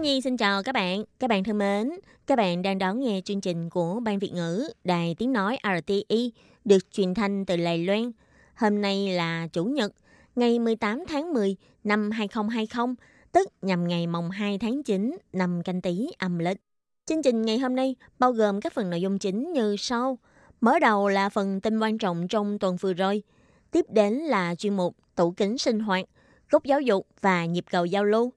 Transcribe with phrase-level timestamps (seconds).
[0.00, 1.04] Nhi xin chào các bạn.
[1.18, 1.90] Các bạn thân mến,
[2.26, 6.32] các bạn đang đón nghe chương trình của Ban Việt ngữ Đài Tiếng Nói RTI
[6.64, 8.12] được truyền thanh từ Lài Loan.
[8.54, 9.92] Hôm nay là Chủ nhật,
[10.36, 12.94] ngày 18 tháng 10 năm 2020,
[13.32, 16.58] tức nhằm ngày mồng 2 tháng 9 năm canh tý âm lịch.
[17.06, 20.18] Chương trình ngày hôm nay bao gồm các phần nội dung chính như sau.
[20.60, 23.22] Mở đầu là phần tin quan trọng trong tuần vừa rồi.
[23.70, 26.04] Tiếp đến là chuyên mục tủ kính sinh hoạt,
[26.50, 28.32] gốc giáo dục và nhịp cầu giao lưu.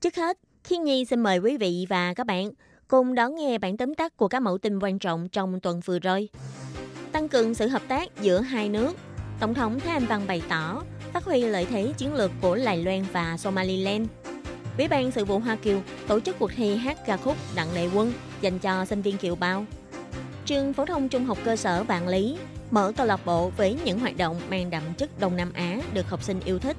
[0.00, 2.50] Trước hết, Thiên Nhi xin mời quý vị và các bạn
[2.88, 5.98] cùng đón nghe bản tóm tắt của các mẫu tin quan trọng trong tuần vừa
[5.98, 6.28] rồi.
[7.12, 8.96] Tăng cường sự hợp tác giữa hai nước,
[9.40, 12.82] Tổng thống Thái Anh Văn bày tỏ phát huy lợi thế chiến lược của Lài
[12.84, 14.08] Loan và Somaliland.
[14.78, 17.88] Ủy ban sự vụ Hoa Kiều tổ chức cuộc thi hát ca khúc Đặng Lệ
[17.94, 19.64] Quân dành cho sinh viên kiều bào.
[20.46, 22.36] Trường phổ thông trung học cơ sở Vạn Lý
[22.70, 26.08] mở câu lạc bộ với những hoạt động mang đậm chất Đông Nam Á được
[26.08, 26.76] học sinh yêu thích.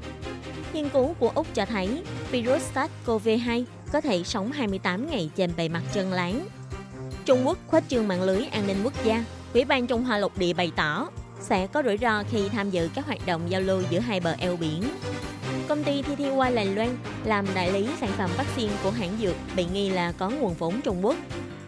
[0.74, 5.70] Nghiên cứu của Úc cho thấy virus SARS-CoV-2 có thể sống 28 ngày trên bề
[5.70, 6.48] mặt chân láng.
[7.26, 9.24] Trung Quốc khuếch trương mạng lưới an ninh quốc gia.
[9.54, 11.10] Ủy ban Trung Hoa lục địa bày tỏ
[11.42, 14.36] sẽ có rủi ro khi tham dự các hoạt động giao lưu giữa hai bờ
[14.40, 14.84] eo biển.
[15.68, 19.66] Công ty TTY Đài Loan làm đại lý sản phẩm vaccine của hãng dược bị
[19.74, 21.16] nghi là có nguồn vốn Trung Quốc.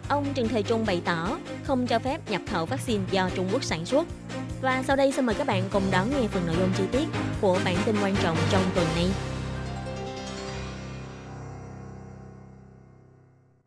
[0.08, 3.64] Ông Trần Thời Trung bày tỏ không cho phép nhập khẩu vaccine do Trung Quốc
[3.64, 4.06] sản xuất.
[4.62, 7.08] Và sau đây xin mời các bạn cùng đón nghe phần nội dung chi tiết
[7.40, 9.06] của bản tin quan trọng trong tuần này.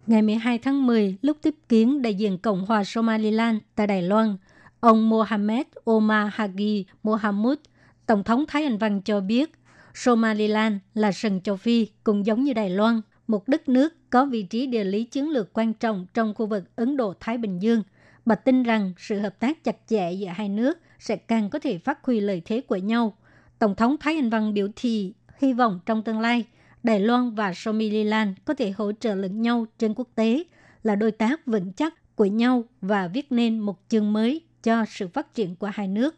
[0.07, 4.37] Ngày 12 tháng 10, lúc tiếp kiến đại diện Cộng hòa Somaliland tại Đài Loan,
[4.79, 7.57] ông Mohamed Omar Hagi Mohamud,
[8.05, 9.51] Tổng thống Thái Anh Văn cho biết
[9.93, 14.43] Somaliland là sừng châu Phi cũng giống như Đài Loan, một đất nước có vị
[14.43, 17.83] trí địa lý chiến lược quan trọng trong khu vực Ấn Độ-Thái Bình Dương.
[18.29, 21.77] Bà tin rằng sự hợp tác chặt chẽ giữa hai nước sẽ càng có thể
[21.77, 23.17] phát huy lợi thế của nhau.
[23.59, 26.45] Tổng thống Thái Anh Văn biểu thị hy vọng trong tương lai,
[26.83, 30.43] Đài Loan và Somaliland có thể hỗ trợ lẫn nhau trên quốc tế,
[30.83, 35.07] là đối tác vững chắc của nhau và viết nên một chương mới cho sự
[35.07, 36.15] phát triển của hai nước.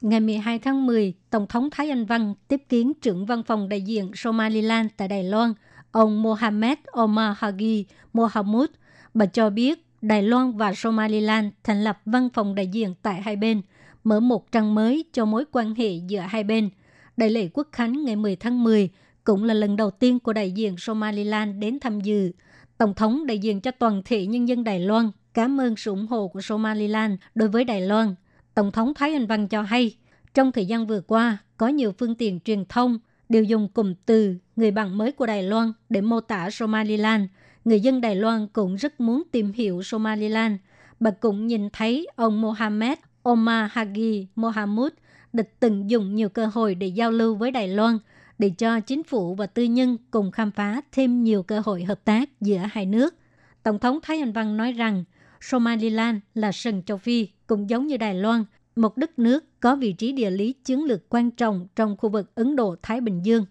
[0.00, 3.82] Ngày 12 tháng 10, Tổng thống Thái Anh Văn tiếp kiến trưởng văn phòng đại
[3.82, 5.54] diện Somaliland tại Đài Loan,
[5.92, 8.70] ông Mohamed Omar Hagi Mohamud.
[9.14, 13.36] Bà cho biết Đài Loan và Somaliland thành lập văn phòng đại diện tại hai
[13.36, 13.62] bên,
[14.04, 16.70] mở một trang mới cho mối quan hệ giữa hai bên.
[17.16, 18.90] Đại lễ quốc khánh ngày 10 tháng 10
[19.24, 22.32] cũng là lần đầu tiên của đại diện Somaliland đến tham dự.
[22.78, 26.06] Tổng thống đại diện cho toàn thể nhân dân Đài Loan cảm ơn sự ủng
[26.06, 28.14] hộ của Somaliland đối với Đài Loan.
[28.54, 29.96] Tổng thống Thái Anh Văn cho hay,
[30.34, 34.36] trong thời gian vừa qua, có nhiều phương tiện truyền thông đều dùng cụm từ
[34.56, 37.24] người bạn mới của Đài Loan để mô tả Somaliland.
[37.64, 40.54] Người dân Đài Loan cũng rất muốn tìm hiểu Somaliland.
[41.00, 44.92] Bà cũng nhìn thấy ông Mohamed Omar Hagi Mohamud
[45.32, 47.98] đã từng dùng nhiều cơ hội để giao lưu với Đài Loan,
[48.38, 52.04] để cho chính phủ và tư nhân cùng khám phá thêm nhiều cơ hội hợp
[52.04, 53.14] tác giữa hai nước.
[53.62, 55.04] Tổng thống Thái Anh Văn nói rằng
[55.40, 58.44] Somaliland là sừng châu Phi, cũng giống như Đài Loan,
[58.76, 62.34] một đất nước có vị trí địa lý chiến lược quan trọng trong khu vực
[62.34, 63.44] Ấn Độ-Thái Bình Dương.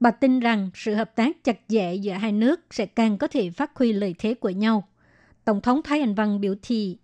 [0.00, 3.50] Bà tin rằng sự hợp tác chặt chẽ giữa hai nước sẽ càng có thể
[3.50, 4.88] phát huy lợi thế của nhau.
[5.44, 6.96] Tổng thống Thái Anh Văn biểu thị.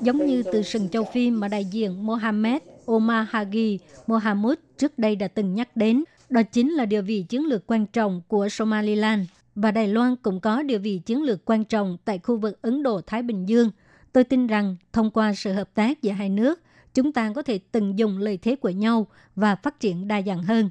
[0.00, 5.16] Giống như từ sừng châu Phi mà đại diện Mohammed Omar Hagi Mohamud trước đây
[5.16, 9.28] đã từng nhắc đến, đó chính là địa vị chiến lược quan trọng của Somaliland
[9.54, 12.82] và Đài Loan cũng có địa vị chiến lược quan trọng tại khu vực Ấn
[12.82, 13.70] Độ-Thái Bình Dương.
[14.12, 16.60] Tôi tin rằng thông qua sự hợp tác giữa hai nước–
[16.94, 19.06] chúng ta có thể tận dụng lợi thế của nhau
[19.36, 20.70] và phát triển đa dạng hơn.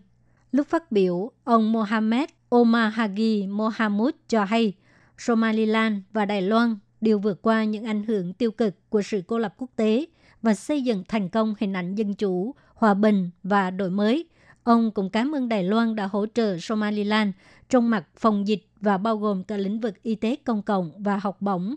[0.51, 4.73] Lúc phát biểu, ông Mohamed Omar Hagi Mohamud cho hay,
[5.17, 9.39] Somaliland và Đài Loan đều vượt qua những ảnh hưởng tiêu cực của sự cô
[9.39, 10.05] lập quốc tế
[10.41, 14.25] và xây dựng thành công hình ảnh dân chủ, hòa bình và đổi mới.
[14.63, 17.31] Ông cũng cảm ơn Đài Loan đã hỗ trợ Somaliland
[17.69, 21.17] trong mặt phòng dịch và bao gồm cả lĩnh vực y tế công cộng và
[21.17, 21.75] học bổng.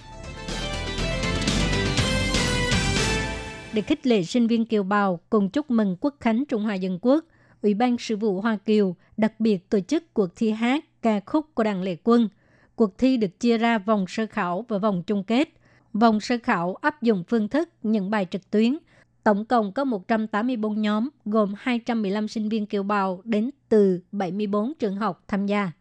[3.76, 6.99] Để khích lệ sinh viên kiều bào cùng chúc mừng Quốc khánh Trung Hoa Dân
[7.02, 7.25] Quốc,
[7.62, 11.55] Ủy ban Sự vụ Hoa Kiều đặc biệt tổ chức cuộc thi hát ca khúc
[11.55, 12.28] của đảng Lệ Quân.
[12.76, 15.49] Cuộc thi được chia ra vòng sơ khảo và vòng chung kết.
[15.93, 18.78] Vòng sơ khảo áp dụng phương thức nhận bài trực tuyến.
[19.25, 24.96] Tổng cộng có 184 nhóm gồm 215 sinh viên kiều bào đến từ 74 trường
[24.96, 25.73] học tham gia.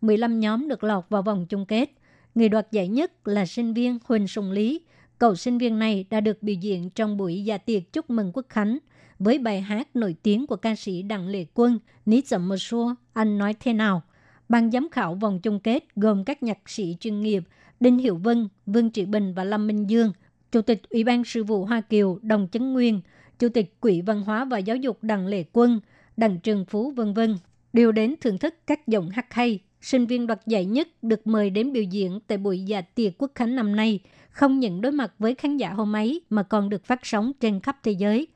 [0.00, 1.90] 15 nhóm được lọt vào vòng chung kết.
[2.34, 4.80] Người đoạt giải nhất là sinh viên Huỳnh Sùng Lý.
[5.22, 8.46] Cậu sinh viên này đã được biểu diễn trong buổi dạ tiệc chúc mừng quốc
[8.48, 8.78] khánh
[9.18, 12.94] với bài hát nổi tiếng của ca sĩ Đặng Lệ Quân, Ní Dậm Mơ Xua,
[13.12, 14.02] Anh nói thế nào.
[14.48, 17.42] Ban giám khảo vòng chung kết gồm các nhạc sĩ chuyên nghiệp
[17.80, 20.12] Đinh Hiệu Vân, Vương Trị Bình và Lâm Minh Dương,
[20.52, 23.00] Chủ tịch Ủy ban Sự vụ Hoa Kiều Đồng Chấn Nguyên,
[23.38, 25.80] Chủ tịch Quỹ Văn hóa và Giáo dục Đặng Lệ Quân,
[26.16, 27.36] Đặng Trường Phú vân vân
[27.72, 29.58] đều đến thưởng thức các giọng hát hay.
[29.80, 33.32] Sinh viên đoạt giải nhất được mời đến biểu diễn tại buổi dạ tiệc quốc
[33.34, 34.00] khánh năm nay,
[34.32, 37.60] không những đối mặt với khán giả hôm ấy mà còn được phát sóng trên
[37.60, 38.26] khắp thế giới.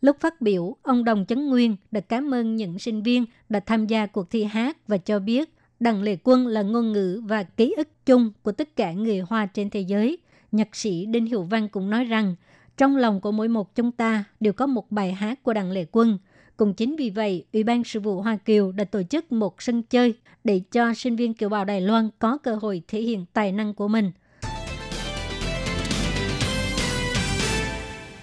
[0.00, 3.86] Lúc phát biểu, ông Đồng Chấn Nguyên đã cảm ơn những sinh viên đã tham
[3.86, 5.50] gia cuộc thi hát và cho biết
[5.80, 9.46] Đặng Lệ Quân là ngôn ngữ và ký ức chung của tất cả người Hoa
[9.46, 10.18] trên thế giới.
[10.52, 12.34] Nhạc sĩ Đinh Hiệu Văn cũng nói rằng,
[12.76, 15.84] trong lòng của mỗi một chúng ta đều có một bài hát của Đặng Lệ
[15.92, 16.18] Quân.
[16.56, 19.82] Cũng chính vì vậy, Ủy ban Sự vụ Hoa Kiều đã tổ chức một sân
[19.82, 20.14] chơi
[20.44, 23.74] để cho sinh viên kiều bào Đài Loan có cơ hội thể hiện tài năng
[23.74, 24.12] của mình.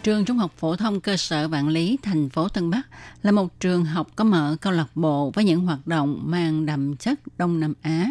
[0.03, 2.81] Trường Trung học phổ thông cơ sở Vạn Lý, thành phố Tân Bắc
[3.23, 6.95] là một trường học có mở câu lạc bộ với những hoạt động mang đậm
[6.95, 8.09] chất Đông Nam Á.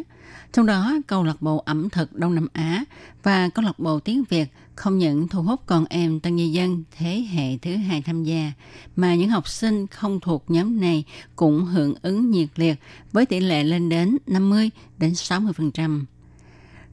[0.52, 2.85] Trong đó, câu lạc bộ ẩm thực Đông Nam Á
[3.23, 6.85] và câu lạc bộ tiếng Việt không những thu hút con em tân nhân dân
[6.96, 8.52] thế hệ thứ hai tham gia,
[8.96, 11.05] mà những học sinh không thuộc nhóm này
[11.37, 12.79] cũng hưởng ứng nhiệt liệt
[13.12, 16.05] với tỷ lệ lên đến 50 đến 60%.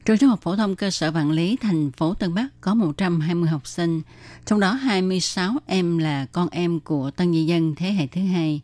[0.06, 3.48] Trường Trung học phổ thông cơ sở Vạn Lý, thành phố Tân Bắc có 120
[3.48, 4.02] học sinh,
[4.44, 8.60] trong đó 26 em là con em của tân nhân dân thế hệ thứ hai,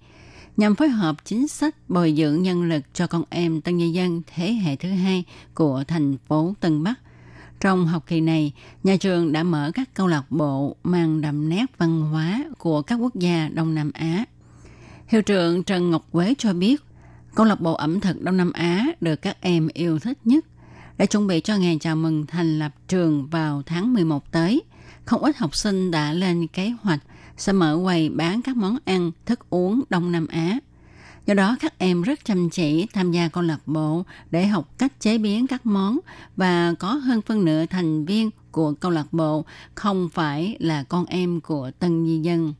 [0.56, 4.22] nhằm phối hợp chính sách bồi dưỡng nhân lực cho con em tân nhân dân
[4.34, 5.24] thế hệ thứ hai
[5.54, 6.94] của thành phố Tân Bắc.
[7.60, 8.52] Trong học kỳ này,
[8.82, 12.94] nhà trường đã mở các câu lạc bộ mang đậm nét văn hóa của các
[12.94, 14.24] quốc gia Đông Nam Á.
[15.06, 16.82] Hiệu trưởng Trần Ngọc Quế cho biết,
[17.34, 20.44] câu lạc bộ ẩm thực Đông Nam Á được các em yêu thích nhất
[21.02, 24.62] để chuẩn bị cho ngày chào mừng thành lập trường vào tháng 11 tới.
[25.04, 27.00] Không ít học sinh đã lên kế hoạch
[27.36, 30.58] sẽ mở quầy bán các món ăn, thức uống Đông Nam Á.
[31.26, 35.00] Do đó các em rất chăm chỉ tham gia câu lạc bộ để học cách
[35.00, 35.98] chế biến các món
[36.36, 39.44] và có hơn phân nửa thành viên của câu lạc bộ
[39.74, 42.54] không phải là con em của tân di dân.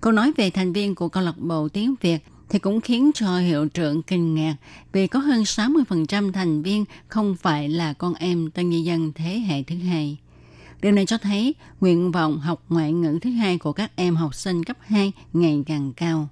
[0.00, 3.38] Câu nói về thành viên của câu lạc bộ tiếng Việt thì cũng khiến cho
[3.38, 4.56] hiệu trưởng kinh ngạc
[4.92, 9.38] vì có hơn 60% thành viên không phải là con em tân nhân dân thế
[9.38, 10.18] hệ thứ hai.
[10.82, 14.34] Điều này cho thấy nguyện vọng học ngoại ngữ thứ hai của các em học
[14.34, 16.28] sinh cấp 2 ngày càng cao.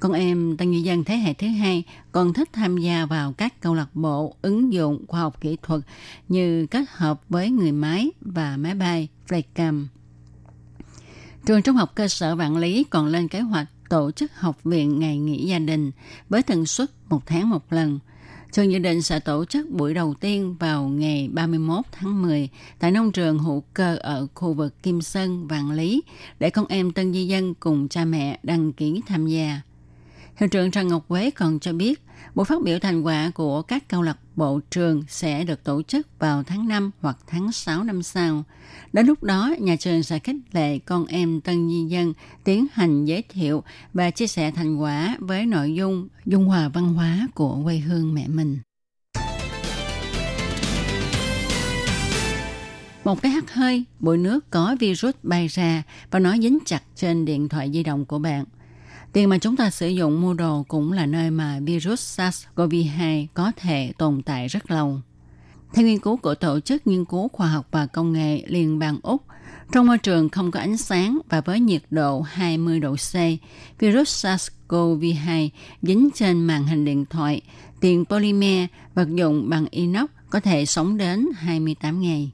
[0.00, 1.82] Con em tân nhân dân thế hệ thứ hai
[2.12, 5.80] còn thích tham gia vào các câu lạc bộ ứng dụng khoa học kỹ thuật
[6.28, 9.86] như kết hợp với người máy và máy bay, Flycam.
[11.46, 14.98] Trường trung học cơ sở Vạn Lý còn lên kế hoạch tổ chức học viện
[14.98, 15.90] ngày nghỉ gia đình
[16.28, 17.98] với tần suất một tháng một lần.
[18.52, 22.48] Trường dự định sẽ tổ chức buổi đầu tiên vào ngày 31 tháng 10
[22.78, 26.02] tại nông trường hữu cơ ở khu vực Kim Sơn, Vạn Lý
[26.38, 29.60] để con em tân di dân cùng cha mẹ đăng ký tham gia.
[30.36, 32.02] Hiệu trưởng Trần Ngọc Quế còn cho biết,
[32.34, 36.06] buổi phát biểu thành quả của các câu lạc bộ trường sẽ được tổ chức
[36.18, 38.44] vào tháng 5 hoặc tháng 6 năm sau.
[38.92, 42.12] Đến lúc đó, nhà trường sẽ khích lệ con em tân di dân
[42.44, 46.94] tiến hành giới thiệu và chia sẻ thành quả với nội dung dung hòa văn
[46.94, 48.58] hóa của quê hương mẹ mình.
[53.04, 57.24] Một cái hắt hơi, bụi nước có virus bay ra và nó dính chặt trên
[57.24, 58.44] điện thoại di động của bạn–
[59.14, 63.52] Tiền mà chúng ta sử dụng mua đồ cũng là nơi mà virus SARS-CoV-2 có
[63.56, 65.00] thể tồn tại rất lâu.
[65.74, 68.98] Theo nghiên cứu của Tổ chức Nghiên cứu Khoa học và Công nghệ Liên bang
[69.02, 69.22] Úc,
[69.72, 73.14] trong môi trường không có ánh sáng và với nhiệt độ 20 độ C,
[73.78, 75.48] virus SARS-CoV-2
[75.82, 77.40] dính trên màn hình điện thoại,
[77.80, 82.32] tiền polymer, vật dụng bằng inox có thể sống đến 28 ngày.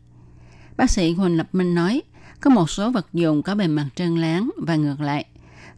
[0.77, 2.03] Bác sĩ Huỳnh Lập Minh nói,
[2.41, 5.27] có một số vật dụng có bề mặt trơn láng và ngược lại–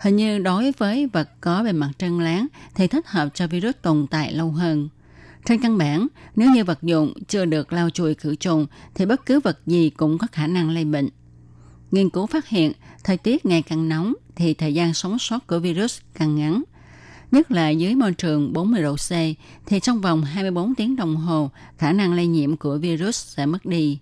[0.03, 3.75] Hình như đối với vật có bề mặt trơn láng thì thích hợp cho virus
[3.83, 4.89] tồn tại lâu hơn.
[5.45, 6.07] Trên căn bản,
[6.37, 9.91] nếu như vật dụng chưa được lau chùi khử trùng thì bất cứ vật gì
[9.91, 11.09] cũng có khả năng lây bệnh.
[11.91, 12.73] Nghiên cứu phát hiện,
[13.05, 16.63] thời tiết ngày càng nóng thì thời gian sống sót của virus càng ngắn.
[17.31, 19.11] Nhất là dưới môi trường 40 độ C
[19.67, 23.67] thì trong vòng 24 tiếng đồng hồ, khả năng lây nhiễm của virus sẽ mất
[23.67, 23.99] đi.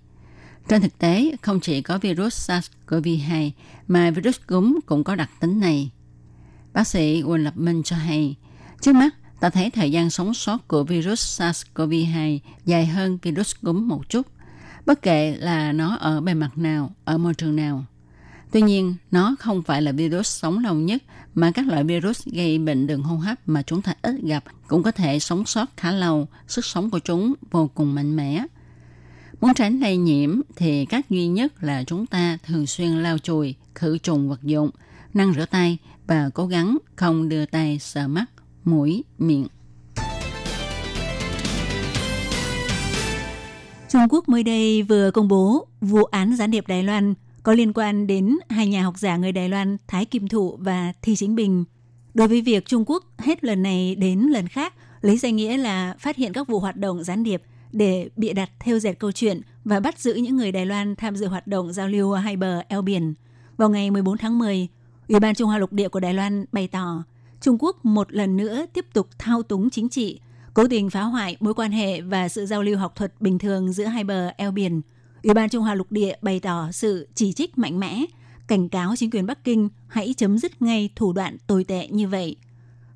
[0.71, 3.51] Trên thực tế, không chỉ có virus SARS-CoV-2
[3.89, 5.91] mà virus cúm cũng có đặc tính này.
[6.73, 8.37] Bác sĩ Quỳnh Lập Minh cho hay,
[8.81, 13.89] trước mắt ta thấy thời gian sống sót của virus SARS-CoV-2 dài hơn virus cúm
[13.89, 14.27] một chút,
[14.87, 17.85] bất kể là nó ở bề mặt nào, ở môi trường nào.
[18.53, 21.03] Tuy nhiên, nó không phải là virus sống lâu nhất
[21.35, 24.83] mà các loại virus gây bệnh đường hô hấp mà chúng ta ít gặp cũng
[24.83, 28.45] có thể sống sót khá lâu, sức sống của chúng vô cùng mạnh mẽ.
[29.41, 33.55] Muốn tránh lây nhiễm thì cách duy nhất là chúng ta thường xuyên lau chùi,
[33.75, 34.71] khử trùng vật dụng,
[35.15, 38.25] năng rửa tay và cố gắng không đưa tay sờ mắt,
[38.65, 39.47] mũi, miệng.
[43.89, 47.73] Trung Quốc mới đây vừa công bố vụ án gián điệp Đài Loan có liên
[47.75, 51.35] quan đến hai nhà học giả người Đài Loan Thái Kim Thụ và Thi Chính
[51.35, 51.65] Bình.
[52.15, 55.95] Đối với việc Trung Quốc hết lần này đến lần khác lấy danh nghĩa là
[55.99, 59.41] phát hiện các vụ hoạt động gián điệp để bịa đặt theo dệt câu chuyện
[59.65, 62.63] và bắt giữ những người Đài Loan tham dự hoạt động giao lưu hai bờ
[62.69, 63.15] eo biển.
[63.57, 64.69] Vào ngày 14 tháng 10,
[65.09, 67.05] Ủy ban Trung Hoa Lục Địa của Đài Loan bày tỏ
[67.41, 70.21] Trung Quốc một lần nữa tiếp tục thao túng chính trị,
[70.55, 73.73] cố tình phá hoại mối quan hệ và sự giao lưu học thuật bình thường
[73.73, 74.81] giữa hai bờ eo biển.
[75.23, 78.05] Ủy ban Trung Hoa Lục Địa bày tỏ sự chỉ trích mạnh mẽ,
[78.47, 82.09] cảnh cáo chính quyền Bắc Kinh hãy chấm dứt ngay thủ đoạn tồi tệ như
[82.09, 82.37] vậy.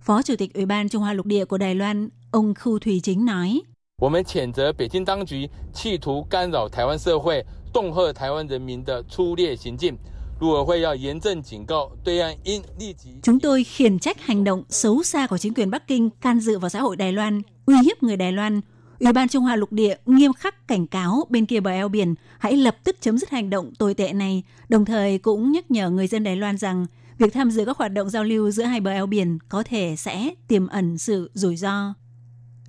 [0.00, 3.00] Phó Chủ tịch Ủy ban Trung Hoa Lục Địa của Đài Loan, ông Khu Thủy
[3.02, 3.62] Chính nói,
[3.97, 9.97] 我们谴责北京当局企图干扰台湾社会、恫吓台湾人民的粗劣行径。
[10.39, 13.19] 陆委会要严正警告对岸应立即。
[13.23, 16.59] Chúng tôi khiển trách hành động xấu xa của chính quyền Bắc Kinh can dự
[16.59, 18.61] vào xã hội Đài Loan, uy hiếp người Đài Loan.
[18.99, 22.15] Ủy ban Trung Hoa lục địa nghiêm khắc cảnh cáo bên kia bờ eo biển
[22.39, 25.89] hãy lập tức chấm dứt hành động tồi tệ này, đồng thời cũng nhắc nhở
[25.89, 26.85] người dân Đài Loan rằng
[27.17, 29.95] việc tham dự các hoạt động giao lưu giữa hai bờ eo biển có thể
[29.97, 31.93] sẽ tiềm ẩn sự rủi ro.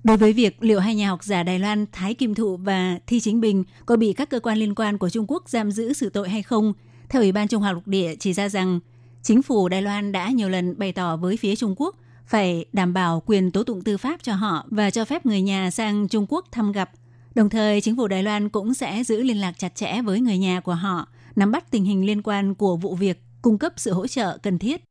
[0.06, 3.20] Đối với việc liệu hai nhà học giả Đài Loan Thái Kim Thụ và Thi
[3.20, 6.10] Chính Bình có bị các cơ quan liên quan của Trung Quốc giam giữ xử
[6.10, 6.72] tội hay không,
[7.08, 8.80] theo Ủy ban Trung Hoa lục địa chỉ ra rằng
[9.22, 11.96] chính phủ Đài Loan đã nhiều lần bày tỏ với phía Trung Quốc
[12.26, 15.70] phải đảm bảo quyền tố tụng tư pháp cho họ và cho phép người nhà
[15.70, 16.90] sang Trung Quốc thăm gặp.
[17.34, 20.38] Đồng thời, chính phủ Đài Loan cũng sẽ giữ liên lạc chặt chẽ với người
[20.38, 23.92] nhà của họ, nắm bắt tình hình liên quan của vụ việc, cung cấp sự
[23.92, 24.84] hỗ trợ cần thiết.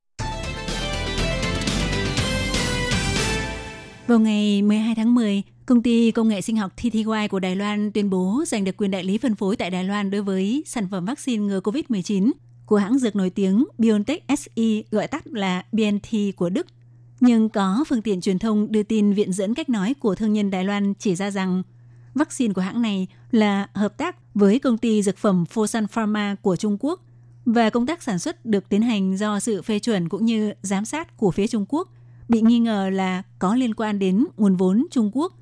[4.07, 7.91] Vào ngày 12 tháng 10, công ty công nghệ sinh học TTY của Đài Loan
[7.91, 10.87] tuyên bố giành được quyền đại lý phân phối tại Đài Loan đối với sản
[10.91, 12.31] phẩm vaccine ngừa COVID-19
[12.65, 16.67] của hãng dược nổi tiếng BioNTech SE gọi tắt là BNT của Đức.
[17.19, 20.51] Nhưng có phương tiện truyền thông đưa tin viện dẫn cách nói của thương nhân
[20.51, 21.63] Đài Loan chỉ ra rằng
[22.13, 26.55] vaccine của hãng này là hợp tác với công ty dược phẩm Fosun Pharma của
[26.55, 27.01] Trung Quốc
[27.45, 30.85] và công tác sản xuất được tiến hành do sự phê chuẩn cũng như giám
[30.85, 31.89] sát của phía Trung Quốc
[32.29, 35.33] bị nghi ngờ là có liên quan đến nguồn vốn Trung Quốc.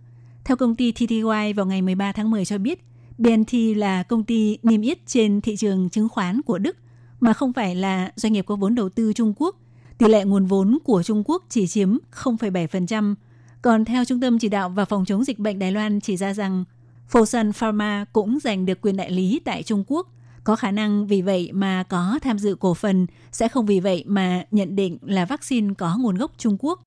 [0.44, 2.84] Theo công ty TTY vào ngày 13 tháng 10 cho biết,
[3.18, 6.78] BNT là công ty niêm yết trên thị trường chứng khoán của Đức
[7.20, 9.56] mà không phải là doanh nghiệp có vốn đầu tư Trung Quốc.
[9.98, 13.16] Tỷ lệ nguồn vốn của Trung Quốc chỉ chiếm 0,7%.
[13.62, 16.34] Còn theo Trung tâm Chỉ đạo và Phòng chống dịch bệnh Đài Loan chỉ ra
[16.34, 16.64] rằng
[17.12, 20.08] Fosun Pharma cũng giành được quyền đại lý tại Trung Quốc.
[20.44, 24.04] Có khả năng vì vậy mà có tham dự cổ phần, sẽ không vì vậy
[24.08, 26.82] mà nhận định là vaccine có nguồn gốc Trung Quốc.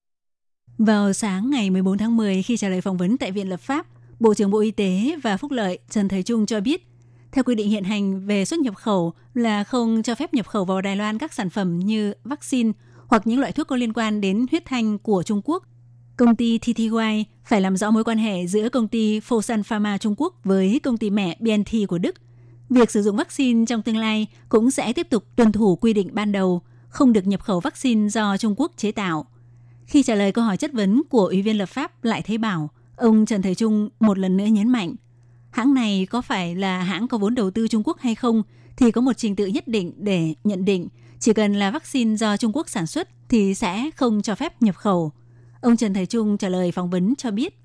[0.77, 3.85] Vào sáng ngày 14 tháng 10 khi trả lời phỏng vấn tại Viện Lập pháp,
[4.19, 6.87] Bộ trưởng Bộ Y tế và Phúc lợi Trần Thời Trung cho biết,
[7.31, 10.65] theo quy định hiện hành về xuất nhập khẩu là không cho phép nhập khẩu
[10.65, 12.71] vào Đài Loan các sản phẩm như vaccine
[13.07, 15.63] hoặc những loại thuốc có liên quan đến huyết thanh của Trung Quốc.
[16.17, 20.15] Công ty TTY phải làm rõ mối quan hệ giữa công ty Fosun Pharma Trung
[20.17, 22.15] Quốc với công ty mẹ BNT của Đức.
[22.69, 26.09] Việc sử dụng vaccine trong tương lai cũng sẽ tiếp tục tuân thủ quy định
[26.13, 29.25] ban đầu, không được nhập khẩu vaccine do Trung Quốc chế tạo.
[29.85, 32.69] Khi trả lời câu hỏi chất vấn của Ủy viên lập pháp Lại Thế Bảo,
[32.95, 34.95] ông Trần Thời Trung một lần nữa nhấn mạnh,
[35.49, 38.43] hãng này có phải là hãng có vốn đầu tư Trung Quốc hay không
[38.77, 40.87] thì có một trình tự nhất định để nhận định
[41.19, 44.75] chỉ cần là vaccine do Trung Quốc sản xuất thì sẽ không cho phép nhập
[44.75, 45.11] khẩu.
[45.61, 47.59] Ông Trần Thời Trung trả lời phỏng vấn cho biết,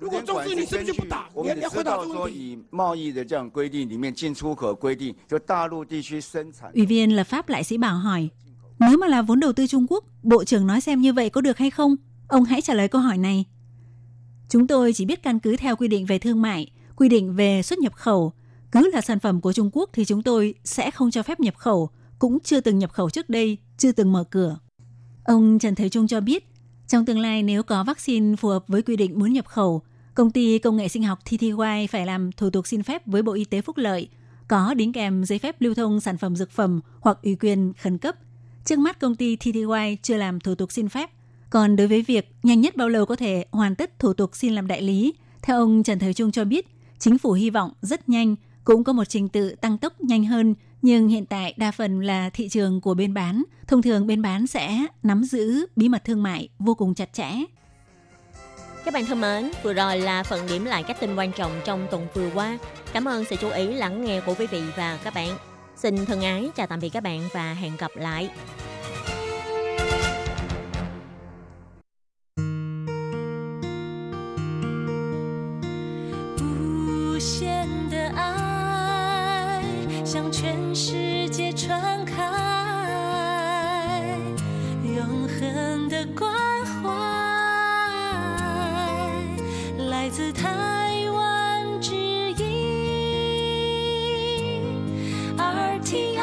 [0.00, 1.28] 如果重视你是不是就不打？
[1.32, 2.14] 我你要们知道回答这个问题。
[2.14, 6.72] 说以贸易的这样规定里面进出口规定，就大陆地区生产。
[6.74, 8.30] Ủy viên lập pháp lại sĩ Bảo hỏi,
[8.78, 11.40] nếu mà là vốn đầu tư Trung Quốc, Bộ trưởng nói xem như vậy có
[11.40, 11.96] được hay không?
[12.28, 13.44] Ông hãy trả lời câu hỏi này.
[14.48, 17.62] Chúng tôi chỉ biết căn cứ theo quy định về thương mại, quy định về
[17.62, 18.32] xuất nhập khẩu.
[18.72, 21.54] Cứ là sản phẩm của Trung Quốc thì chúng tôi sẽ không cho phép nhập
[21.56, 24.58] khẩu, cũng chưa từng nhập khẩu trước đây, chưa từng mở cửa.
[25.24, 26.48] Ông Trần Thời Trung cho biết,
[26.88, 29.82] trong tương lai nếu có vaccine phù hợp với quy định muốn nhập khẩu,
[30.17, 33.33] công ty công nghệ sinh học TTY phải làm thủ tục xin phép với Bộ
[33.33, 34.09] Y tế Phúc Lợi,
[34.47, 37.97] có đính kèm giấy phép lưu thông sản phẩm dược phẩm hoặc ủy quyền khẩn
[37.97, 38.15] cấp.
[38.65, 41.09] Trước mắt công ty TTY chưa làm thủ tục xin phép.
[41.49, 44.55] Còn đối với việc nhanh nhất bao lâu có thể hoàn tất thủ tục xin
[44.55, 46.67] làm đại lý, theo ông Trần Thời Trung cho biết,
[46.99, 50.55] chính phủ hy vọng rất nhanh, cũng có một trình tự tăng tốc nhanh hơn,
[50.81, 53.43] nhưng hiện tại đa phần là thị trường của bên bán.
[53.67, 57.31] Thông thường bên bán sẽ nắm giữ bí mật thương mại vô cùng chặt chẽ.
[58.87, 61.87] Các bạn thân mến, vừa rồi là phần điểm lại các tin quan trọng trong
[61.91, 62.57] tuần vừa qua.
[62.93, 65.37] Cảm ơn sự chú ý lắng nghe của quý vị và các bạn.
[65.75, 68.29] Xin thân ái chào tạm biệt các bạn và hẹn gặp lại.
[77.13, 77.21] Hãy
[80.05, 82.31] subscribe cho kênh Ghiền Mì Gõ Để không bỏ
[82.89, 83.17] lỡ
[84.83, 86.46] những video hấp dẫn
[90.26, 91.94] 自台湾之
[92.32, 92.44] 音
[95.36, 96.16] RTI。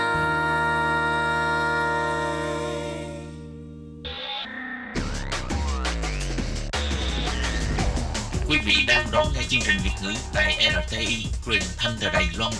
[8.47, 12.25] Quý vị đang đón nghe chương trình Việt ngữ tại RTI truyền thanh từ Đài
[12.37, 12.53] Loan.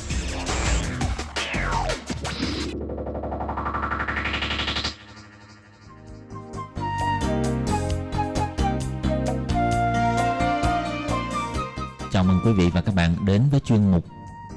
[12.45, 14.05] Quý vị và các bạn đến với chuyên mục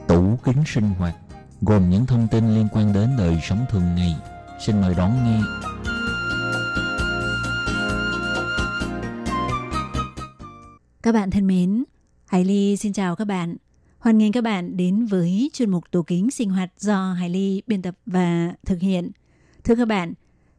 [0.08, 1.16] Tủ kính sinh hoạt
[1.62, 4.16] gồm những thông tin liên quan đến đời sống thường ngày.
[4.66, 5.40] Xin mời đón nghe.
[11.04, 11.84] Các bạn thân mến,
[12.26, 13.56] Hải Ly xin chào các bạn.
[14.00, 17.62] Hoan nghênh các bạn đến với chuyên mục tủ kính sinh hoạt do Hải Ly
[17.68, 19.12] biên tập và thực hiện.
[19.64, 20.14] Thưa các bạn,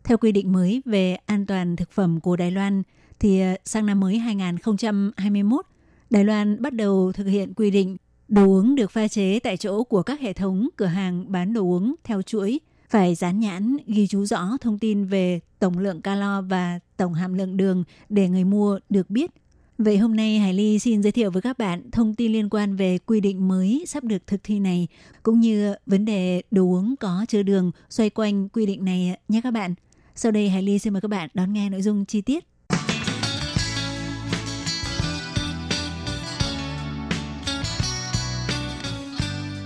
[0.05, 2.83] theo quy định mới về an toàn thực phẩm của Đài Loan,
[3.19, 5.67] thì ờ, sang năm mới 2021,
[6.11, 7.97] Đài Loan bắt đầu thực hiện quy định
[8.29, 11.63] đồ uống được pha chế tại chỗ của các hệ thống cửa hàng bán đồ
[11.63, 16.43] uống theo chuỗi phải dán nhãn ghi chú rõ thông tin về tổng lượng calo
[16.43, 19.31] và tổng hàm lượng đường để người mua được biết.
[19.79, 22.77] Vậy hôm nay Hải Ly xin giới thiệu với các bạn thông tin liên quan
[22.77, 24.89] về quy định mới sắp được thực thi này,
[25.23, 29.41] cũng như vấn đề đồ uống có chứa đường xoay quanh quy định này nhé
[29.45, 29.75] các bạn.
[30.15, 32.45] Sau đây Hải Ly xin mời các bạn đón nghe nội dung chi tiết.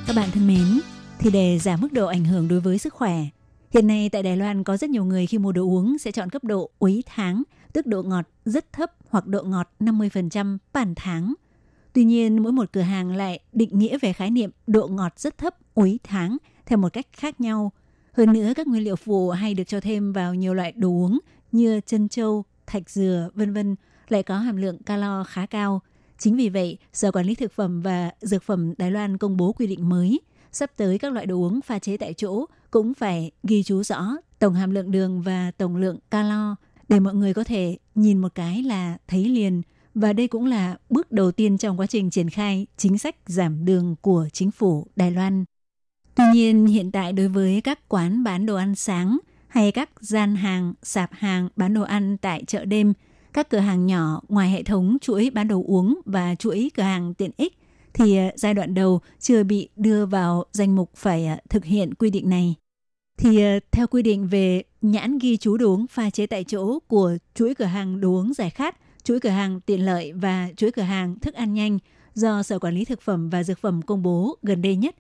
[0.06, 0.80] Các bạn thân mến,
[1.18, 3.16] thì để giảm mức độ ảnh hưởng đối với sức khỏe,
[3.70, 6.30] hiện nay tại Đài Loan có rất nhiều người khi mua đồ uống sẽ chọn
[6.30, 7.42] cấp độ uống tháng,
[7.72, 11.34] tức độ ngọt rất thấp hoặc độ ngọt 50% bản tháng.
[11.92, 15.38] Tuy nhiên, mỗi một cửa hàng lại định nghĩa về khái niệm độ ngọt rất
[15.38, 17.72] thấp uống tháng theo một cách khác nhau.
[18.12, 21.18] Hơn nữa, các nguyên liệu phụ hay được cho thêm vào nhiều loại đồ uống
[21.52, 23.76] như chân châu, thạch dừa, vân vân
[24.08, 25.82] lại có hàm lượng calo khá cao.
[26.22, 29.52] Chính vì vậy, Sở Quản lý Thực phẩm và Dược phẩm Đài Loan công bố
[29.52, 30.20] quy định mới.
[30.52, 34.16] Sắp tới các loại đồ uống pha chế tại chỗ cũng phải ghi chú rõ
[34.38, 36.56] tổng hàm lượng đường và tổng lượng calo
[36.88, 39.62] để mọi người có thể nhìn một cái là thấy liền.
[39.94, 43.64] Và đây cũng là bước đầu tiên trong quá trình triển khai chính sách giảm
[43.64, 45.44] đường của chính phủ Đài Loan.
[46.14, 50.36] Tuy nhiên, hiện tại đối với các quán bán đồ ăn sáng hay các gian
[50.36, 52.92] hàng, sạp hàng bán đồ ăn tại chợ đêm,
[53.32, 57.14] các cửa hàng nhỏ ngoài hệ thống chuỗi bán đồ uống và chuỗi cửa hàng
[57.14, 57.58] tiện ích
[57.92, 61.94] thì ờ, giai đoạn đầu chưa bị đưa vào danh mục phải ờ, thực hiện
[61.94, 62.54] quy định này.
[63.18, 66.78] Thì ờ, theo quy định về nhãn ghi chú đồ uống pha chế tại chỗ
[66.78, 70.70] của chuỗi cửa hàng đồ uống giải khát, chuỗi cửa hàng tiện lợi và chuỗi
[70.70, 71.78] cửa hàng thức ăn nhanh
[72.14, 74.96] do Sở Quản lý Thực phẩm và Dược phẩm công bố gần đây nhất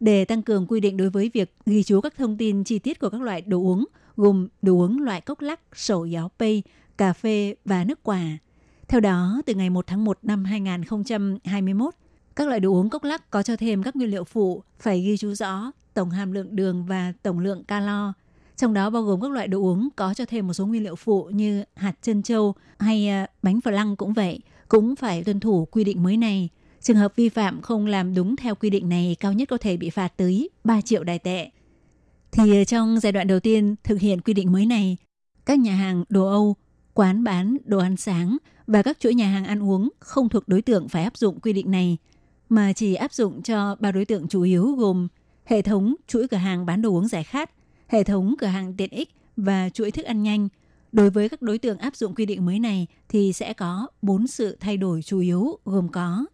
[0.00, 3.00] để tăng cường quy định đối với việc ghi chú các thông tin chi tiết
[3.00, 3.84] của các loại đồ uống
[4.16, 6.62] gồm đồ uống loại cốc lắc, sổ giáo pay,
[6.96, 8.38] cà phê và nước quả.
[8.88, 11.94] Theo đó, từ ngày 1 tháng 1 năm 2021,
[12.36, 15.16] các loại đồ uống cốc lắc có cho thêm các nguyên liệu phụ phải ghi
[15.16, 18.12] chú rõ tổng hàm lượng đường và tổng lượng calo.
[18.56, 20.96] Trong đó bao gồm các loại đồ uống có cho thêm một số nguyên liệu
[20.96, 25.40] phụ như hạt chân châu hay à, bánh phở lăng cũng vậy, cũng phải tuân
[25.40, 26.48] thủ quy định mới này.
[26.80, 29.76] Trường hợp vi phạm không làm đúng theo quy định này cao nhất có thể
[29.76, 31.50] bị phạt tới 3 triệu đài tệ.
[32.32, 34.96] Thì à, trong giai đoạn đầu tiên thực hiện quy định mới này,
[35.46, 36.56] các nhà hàng đồ Âu,
[36.94, 40.62] quán bán đồ ăn sáng và các chuỗi nhà hàng ăn uống không thuộc đối
[40.62, 41.98] tượng phải áp dụng quy định này,
[42.48, 45.08] mà chỉ áp dụng cho ba đối tượng chủ yếu gồm
[45.44, 47.50] hệ thống chuỗi cửa hàng bán đồ uống giải khát,
[47.88, 50.48] hệ thống cửa hàng tiện ích và chuỗi thức ăn nhanh.
[50.92, 54.26] Đối với các đối tượng áp dụng quy định mới này thì sẽ có bốn
[54.26, 56.26] sự thay đổi chủ yếu gồm có.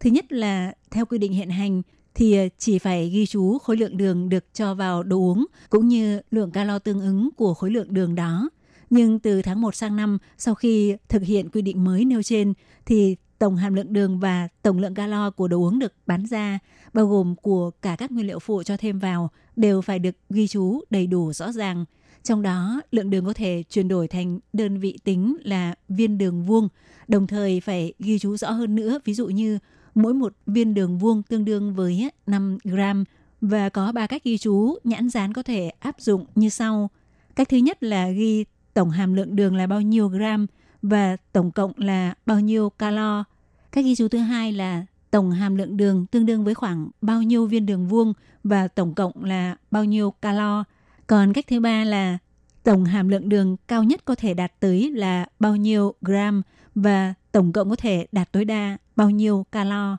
[0.00, 1.82] Thứ nhất là theo quy định hiện hành
[2.14, 6.20] thì chỉ phải ghi chú khối lượng đường được cho vào đồ uống cũng như
[6.30, 8.48] lượng calo tương ứng của khối lượng đường đó.
[8.90, 12.54] Nhưng từ tháng 1 sang năm, sau khi thực hiện quy định mới nêu trên,
[12.86, 16.58] thì tổng hàm lượng đường và tổng lượng calo của đồ uống được bán ra,
[16.92, 20.48] bao gồm của cả các nguyên liệu phụ cho thêm vào, đều phải được ghi
[20.48, 21.84] chú đầy đủ rõ ràng.
[22.22, 26.44] Trong đó, lượng đường có thể chuyển đổi thành đơn vị tính là viên đường
[26.44, 26.68] vuông,
[27.08, 29.58] đồng thời phải ghi chú rõ hơn nữa, ví dụ như
[29.94, 33.04] mỗi một viên đường vuông tương đương với 5 gram
[33.40, 36.90] và có ba cách ghi chú nhãn dán có thể áp dụng như sau.
[37.36, 38.44] Cách thứ nhất là ghi
[38.76, 40.46] tổng hàm lượng đường là bao nhiêu gram
[40.82, 43.24] và tổng cộng là bao nhiêu calo.
[43.72, 47.22] Cách ghi chú thứ hai là tổng hàm lượng đường tương đương với khoảng bao
[47.22, 48.12] nhiêu viên đường vuông
[48.44, 50.64] và tổng cộng là bao nhiêu calo.
[51.06, 52.18] Còn cách thứ ba là
[52.62, 56.42] tổng hàm lượng đường cao nhất có thể đạt tới là bao nhiêu gram
[56.74, 59.96] và tổng cộng có thể đạt tối đa bao nhiêu calo.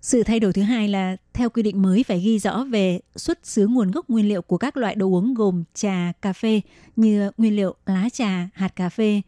[0.00, 3.46] Sự thay đổi thứ hai là theo quy định mới phải ghi rõ về xuất
[3.46, 6.60] xứ nguồn gốc nguyên liệu của các loại đồ uống gồm trà, cà phê
[6.96, 9.20] như nguyên liệu lá trà, hạt cà phê.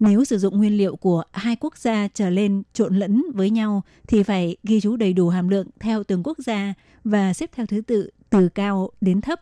[0.00, 3.82] Nếu sử dụng nguyên liệu của hai quốc gia trở lên trộn lẫn với nhau
[4.08, 7.66] thì phải ghi chú đầy đủ hàm lượng theo từng quốc gia và xếp theo
[7.66, 9.40] thứ tự từ cao đến thấp.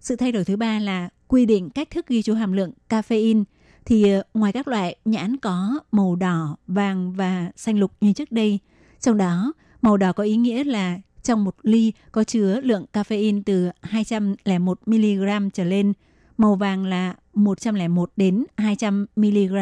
[0.00, 3.44] Sự thay đổi thứ ba là quy định cách thức ghi chú hàm lượng caffeine
[3.84, 8.32] thì ờ, ngoài các loại nhãn có màu đỏ, vàng và xanh lục như trước
[8.32, 8.58] đây,
[9.00, 13.42] trong đó màu đỏ có ý nghĩa là trong một ly có chứa lượng caffeine
[13.46, 15.92] từ 201 mg trở lên,
[16.36, 19.56] màu vàng là 101 đến 200 mg.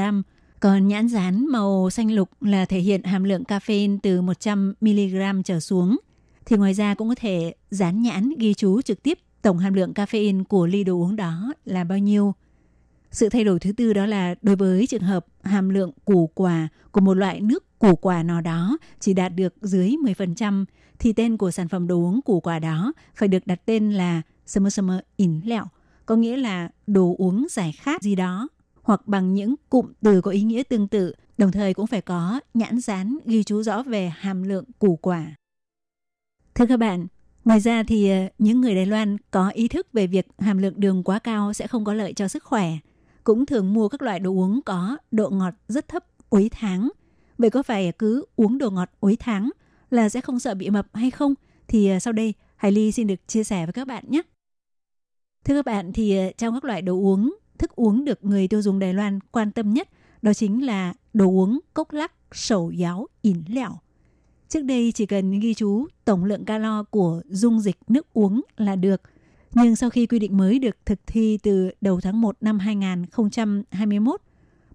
[0.61, 5.43] Còn nhãn dán màu xanh lục là thể hiện hàm lượng caffeine từ 100 mg
[5.45, 5.97] trở xuống.
[6.47, 9.93] Thì ngoài ra cũng có thể dán nhãn ghi chú trực tiếp tổng hàm lượng
[9.95, 12.35] caffeine của ly đồ uống đó là bao nhiêu.
[13.11, 16.69] Sự thay đổi thứ tư đó là đối với trường hợp hàm lượng củ quả
[16.93, 20.65] của một loại nước củ quả nào đó chỉ đạt được dưới 10%
[20.99, 24.23] thì tên của sản phẩm đồ uống củ quả đó phải được đặt tên là
[24.47, 25.65] summer summer in lẹo,
[26.07, 28.49] có nghĩa là đồ uống giải khát gì đó
[28.83, 32.41] hoặc bằng những cụm từ có ý nghĩa tương tự, đồng thời cũng phải có
[32.55, 35.35] nhãn dán ghi chú rõ về hàm lượng củ quả.
[36.55, 37.07] Thưa các bạn,
[37.45, 40.75] ngoài ra thì ờ, những người Đài Loan có ý thức về việc hàm lượng
[40.77, 42.73] đường quá cao sẽ không có lợi cho sức khỏe,
[43.25, 46.91] cũng thường mua các loại đồ uống có độ ngọt rất thấp, cuối tháng.
[47.41, 49.51] Vậy có phải cứ uống đồ ngọt uống tháng
[49.91, 51.35] là sẽ không sợ bị mập hay không?
[51.69, 54.23] Thì à, sau đây Hải Ly xin được chia sẻ với các bạn nhé.
[55.45, 58.63] Thưa các bạn, thì à, trong các loại đồ uống, thức uống được người tiêu
[58.63, 59.89] dùng Đài Loan quan tâm nhất
[60.23, 63.71] đó chính là đồ uống cốc lắc, sầu giáo, ỉn lẹo.
[64.49, 68.77] Trước đây chỉ cần ghi chú tổng lượng calo của dung dịch nước uống là
[68.77, 69.03] được.
[69.55, 74.21] Nhưng sau khi quy định mới được thực thi từ đầu tháng 1 năm 2021,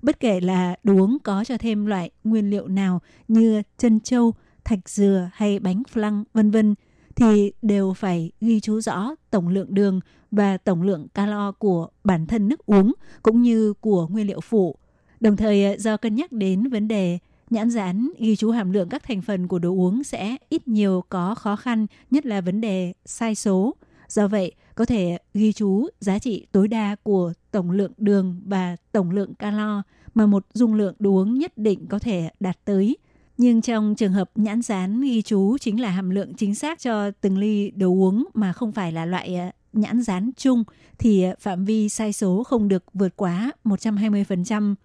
[0.05, 4.33] bất kể là đồ uống có cho thêm loại nguyên liệu nào như chân châu,
[4.63, 6.75] thạch dừa hay bánh flan vân vân
[7.15, 9.99] thì đều phải ghi chú rõ tổng lượng đường
[10.31, 14.75] và tổng lượng calo của bản thân nước uống cũng như của nguyên liệu phụ.
[15.19, 18.89] Đồng thời à, do cân nhắc đến vấn đề nhãn dán ghi chú hàm lượng
[18.89, 22.61] các thành phần của đồ uống sẽ ít nhiều có khó khăn, nhất là vấn
[22.61, 23.75] đề sai số.
[24.07, 28.75] Do vậy, có thể ghi chú giá trị tối đa của tổng lượng đường và
[28.91, 29.81] tổng lượng calo
[30.13, 32.97] mà một dung lượng đồ uống nhất định có thể đạt tới.
[33.37, 37.11] Nhưng trong trường hợp nhãn dán ghi chú chính là hàm lượng chính xác cho
[37.11, 40.63] từng ly đồ uống mà không phải là loại ờ, nhãn dán chung
[40.97, 44.75] thì ờ, phạm vi sai số không được vượt quá 120%.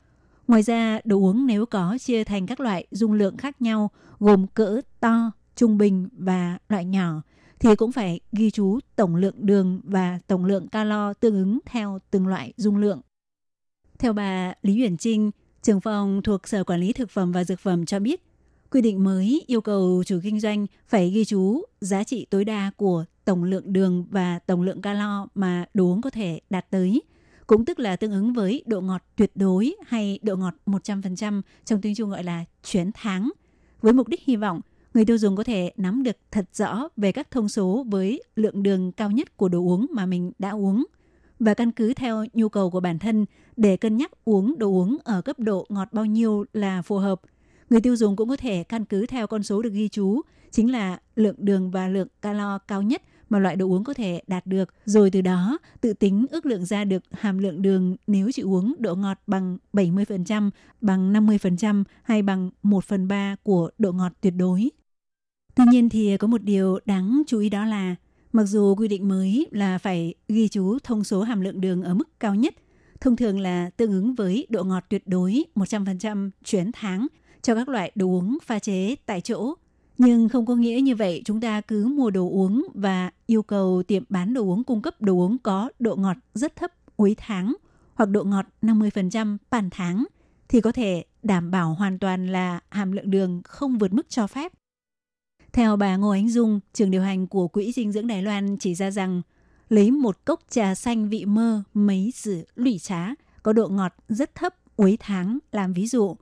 [0.48, 4.46] Ngoài ra, đồ uống nếu có chia thành các loại dung lượng khác nhau gồm
[4.46, 7.22] cỡ to, trung bình và loại nhỏ
[7.60, 11.98] thì cũng phải ghi chú tổng lượng đường và tổng lượng calo tương ứng theo
[12.10, 13.00] từng loại dung lượng.
[13.98, 15.30] Theo bà Lý Huyền Trinh,
[15.62, 18.22] trưởng phòng thuộc Sở Quản lý Thực phẩm và Dược phẩm cho biết,
[18.70, 22.70] quy định mới yêu cầu chủ kinh doanh phải ghi chú giá trị tối đa
[22.76, 27.02] của tổng lượng đường và tổng lượng calo mà đồ uống có thể đạt tới,
[27.46, 31.80] cũng tức là tương ứng với độ ngọt tuyệt đối hay độ ngọt 100% trong
[31.80, 33.30] tiếng Trung gọi là chuyển tháng,
[33.80, 34.60] với mục đích hy vọng
[34.94, 38.62] người tiêu dùng có thể nắm được thật rõ về các thông số với lượng
[38.62, 40.84] đường cao nhất của đồ uống mà mình đã uống
[41.40, 43.26] và căn cứ theo nhu cầu của bản thân
[43.56, 47.20] để cân nhắc uống đồ uống ở cấp độ ngọt bao nhiêu là phù hợp.
[47.70, 50.72] Người tiêu dùng cũng có thể căn cứ theo con số được ghi chú, chính
[50.72, 54.46] là lượng đường và lượng calo cao nhất mà loại đồ uống có thể đạt
[54.46, 58.42] được, rồi từ đó tự tính ước lượng ra được hàm lượng đường nếu chỉ
[58.42, 60.50] uống độ ngọt bằng 70%,
[60.80, 64.70] bằng 50% hay bằng 1 phần 3 của độ ngọt tuyệt đối.
[65.60, 67.94] Tuy nhiên thì có một điều đáng chú ý đó là
[68.32, 71.94] mặc dù quy định mới là phải ghi chú thông số hàm lượng đường ở
[71.94, 72.54] mức cao nhất,
[73.00, 77.06] thông thường là tương ứng với độ ngọt tuyệt đối 100% chuyển tháng
[77.42, 79.54] cho các loại đồ uống pha chế tại chỗ.
[79.98, 83.82] Nhưng không có nghĩa như vậy chúng ta cứ mua đồ uống và yêu cầu
[83.82, 87.56] tiệm bán đồ uống cung cấp đồ uống có độ ngọt rất thấp cuối tháng
[87.94, 90.04] hoặc độ ngọt 50% bàn tháng
[90.48, 94.26] thì có thể đảm bảo hoàn toàn là hàm lượng đường không vượt mức cho
[94.26, 94.52] phép.
[95.52, 98.74] Theo bà Ngô Ánh Dung, trường điều hành của Quỹ dinh dưỡng Đài Loan chỉ
[98.74, 99.22] ra rằng
[99.68, 103.08] lấy một cốc trà xanh vị mơ mấy sự lụy trá
[103.42, 106.16] có độ ngọt rất thấp uế tháng làm ví dụ.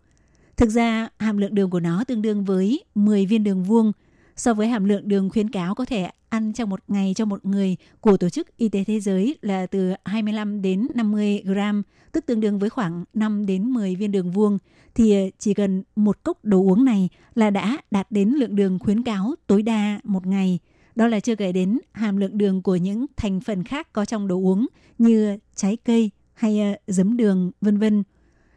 [0.57, 3.93] Thực ra, hàm lượng đường của nó tương đương với 10 viên đường vuông.
[4.37, 7.45] So với hàm lượng đường khuyến cáo có thể ăn trong một ngày cho một
[7.45, 12.27] người của Tổ chức Y tế Thế giới là từ 25 đến 50 gram, tức
[12.27, 14.59] tương đương với khoảng 5 đến 10 viên đường vuông,
[14.95, 18.79] thì ờ, chỉ cần một cốc đồ uống này là đã đạt đến lượng đường
[18.79, 20.59] khuyến cáo tối đa một ngày.
[20.95, 24.29] Đó là chưa kể đến hàm lượng đường của những thành phần khác có trong
[24.29, 24.67] đồ uống
[24.99, 28.03] như trái cây hay ờ, giấm đường, vân vân.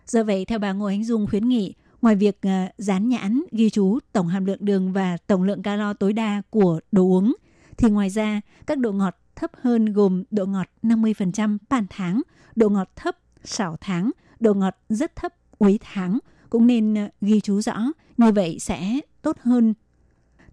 [0.07, 3.69] Do vậy, theo bà Ngô Ánh Dung khuyến nghị, ngoài việc ờ, dán nhãn ghi
[3.69, 7.36] chú tổng hàm lượng đường và tổng lượng calo tối đa của đồ uống,
[7.77, 12.21] thì ngoài ra các độ ngọt thấp hơn gồm độ ngọt 50% pan tháng,
[12.55, 17.39] độ ngọt thấp sảo tháng, độ ngọt rất thấp quý tháng cũng nên ờ, ghi
[17.41, 17.77] chú rõ,
[18.17, 19.73] như vậy sẽ tốt hơn.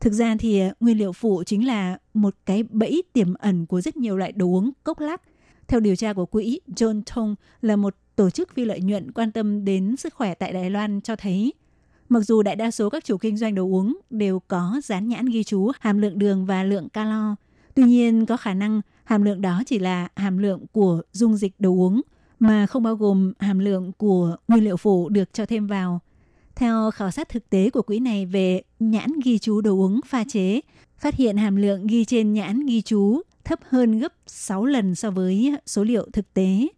[0.00, 3.80] Thực ra thì ờ, nguyên liệu phụ chính là một cái bẫy tiềm ẩn của
[3.80, 5.22] rất nhiều loại đồ uống cốc lắc.
[5.68, 9.32] Theo điều tra của quỹ John Tong là một tổ chức phi lợi nhuận quan
[9.32, 11.52] tâm đến sức khỏe tại Đài Loan cho thấy,
[12.08, 15.26] mặc dù đại đa số các chủ kinh doanh đồ uống đều có dán nhãn
[15.26, 17.36] ghi chú hàm lượng đường và lượng calo,
[17.74, 21.54] tuy nhiên có khả năng hàm lượng đó chỉ là hàm lượng của dung dịch
[21.58, 22.00] đồ uống
[22.38, 26.00] mà không bao gồm hàm lượng của nguyên liệu phụ được cho thêm vào.
[26.56, 30.24] Theo khảo sát thực tế của quỹ này về nhãn ghi chú đồ uống pha
[30.28, 30.60] chế,
[30.98, 35.10] phát hiện hàm lượng ghi trên nhãn ghi chú thấp hơn gấp 6 lần so
[35.10, 36.68] với số liệu thực tế.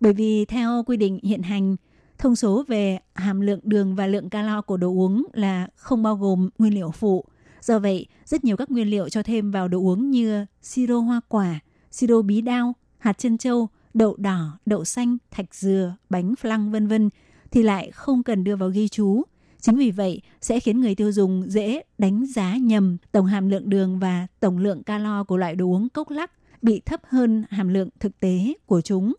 [0.00, 1.76] Bởi vì theo quy định hiện hành,
[2.22, 6.16] thông số về hàm lượng đường và lượng calo của đồ uống là không bao
[6.16, 7.24] gồm nguyên liệu phụ.
[7.60, 11.20] Do vậy, rất nhiều các nguyên liệu cho thêm vào đồ uống như siro hoa
[11.28, 16.70] quả, siro bí đao, hạt chân châu, đậu đỏ, đậu xanh, thạch dừa, bánh flan
[16.70, 17.10] vân vân
[17.50, 19.22] thì lại không cần đưa vào ghi chú.
[19.60, 23.70] Chính vì vậy sẽ khiến người tiêu dùng dễ đánh giá nhầm tổng hàm lượng
[23.70, 26.30] đường và tổng lượng calo của loại đồ uống cốc lắc
[26.62, 29.12] bị thấp hơn hàm lượng thực tế của chúng.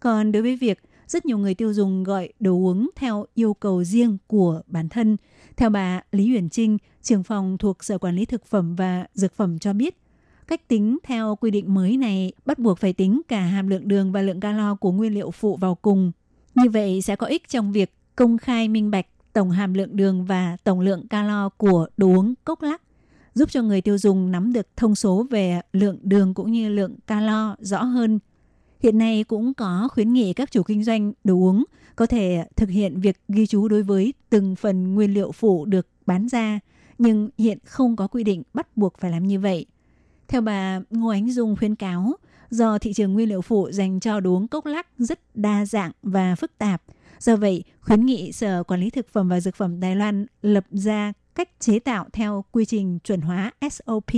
[0.00, 3.84] Còn đối với việc rất nhiều người tiêu dùng gọi đồ uống theo yêu cầu
[3.84, 5.16] riêng của bản thân,
[5.56, 9.34] theo bà Lý Huyền Trinh, trưởng phòng thuộc Sở Quản lý Thực phẩm và Dược
[9.36, 9.96] phẩm cho biết,
[10.46, 14.12] cách tính theo quy định mới này bắt buộc phải tính cả hàm lượng đường
[14.12, 16.12] và lượng calo của nguyên liệu phụ vào cùng.
[16.54, 20.24] Như vậy sẽ có ích trong việc công khai minh bạch tổng hàm lượng đường
[20.24, 22.82] và tổng lượng calo của đồ uống cốc lắc,
[23.34, 26.96] giúp cho người tiêu dùng nắm được thông số về lượng đường cũng như lượng
[27.06, 28.18] calo rõ hơn
[28.80, 31.64] Hiện nay cũng có khuyến nghị các chủ kinh doanh đồ uống
[31.96, 35.88] có thể thực hiện việc ghi chú đối với từng phần nguyên liệu phụ được
[36.06, 36.60] bán ra,
[36.98, 39.66] nhưng hiện không có quy định bắt buộc phải làm như vậy.
[40.28, 42.12] Theo bà Ngô Ánh Dung khuyến cáo,
[42.50, 45.92] do thị trường nguyên liệu phụ dành cho đồ uống cốc lắc rất đa dạng
[46.02, 46.82] và phức tạp,
[47.18, 50.64] do vậy khuyến nghị Sở Quản lý Thực phẩm và Dược phẩm Đài Loan lập
[50.70, 54.12] ra cách chế tạo theo quy trình chuẩn hóa SOP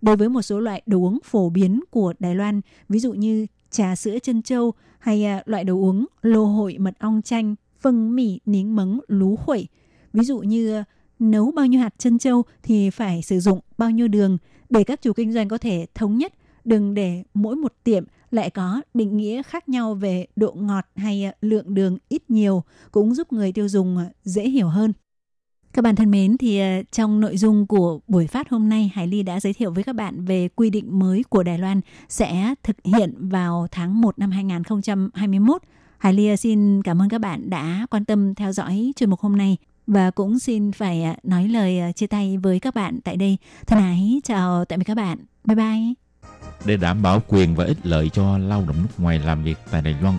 [0.00, 3.46] đối với một số loại đồ uống phổ biến của Đài Loan, ví dụ như
[3.76, 8.16] trà sữa chân châu hay à, loại đồ uống lô hội mật ong chanh, phân
[8.16, 9.68] mì nến mấn lú khuẩy.
[10.12, 10.84] Ví dụ như à,
[11.18, 15.02] nấu bao nhiêu hạt chân châu thì phải sử dụng bao nhiêu đường để các
[15.02, 16.32] chủ kinh doanh có thể thống nhất,
[16.64, 21.24] đừng để mỗi một tiệm lại có định nghĩa khác nhau về độ ngọt hay
[21.24, 24.92] à, lượng đường ít nhiều cũng giúp người tiêu dùng dễ hiểu hơn.
[25.76, 29.06] Các bạn thân mến, thì ờ, trong nội dung của buổi phát hôm nay, Hải
[29.06, 32.54] Ly đã giới thiệu với các bạn về quy định mới của Đài Loan sẽ
[32.62, 35.62] thực hiện vào tháng 1 năm 2021.
[35.98, 39.20] Hải Ly ờ, xin cảm ơn các bạn đã quan tâm theo dõi chuyên mục
[39.20, 43.16] hôm nay và cũng xin phải ờ, nói lời chia tay với các bạn tại
[43.16, 43.38] đây.
[43.66, 45.18] Thân ái chào tạm biệt các bạn.
[45.44, 45.94] Bye bye.
[46.64, 49.82] Để đảm bảo quyền và ích lợi cho lao động nước ngoài làm việc tại
[49.82, 50.18] Đài Loan,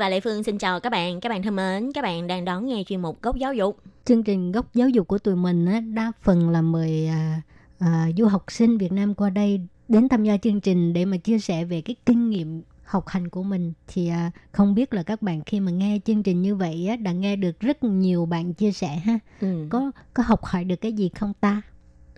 [0.00, 1.20] Và Lệ Phương xin chào các bạn.
[1.20, 3.78] Các bạn thân mến, các bạn đang đón nghe chuyên mục Góc Giáo dục.
[4.04, 7.42] Chương trình góc giáo dục của tụi mình á, đa phần là mời à,
[7.78, 11.16] à, du học sinh Việt Nam qua đây đến tham gia chương trình để mà
[11.16, 15.02] chia sẻ về cái kinh nghiệm học hành của mình thì à, không biết là
[15.02, 18.26] các bạn khi mà nghe chương trình như vậy á, đã nghe được rất nhiều
[18.26, 19.66] bạn chia sẻ ha Ừ.
[19.70, 21.62] có có học hỏi được cái gì không ta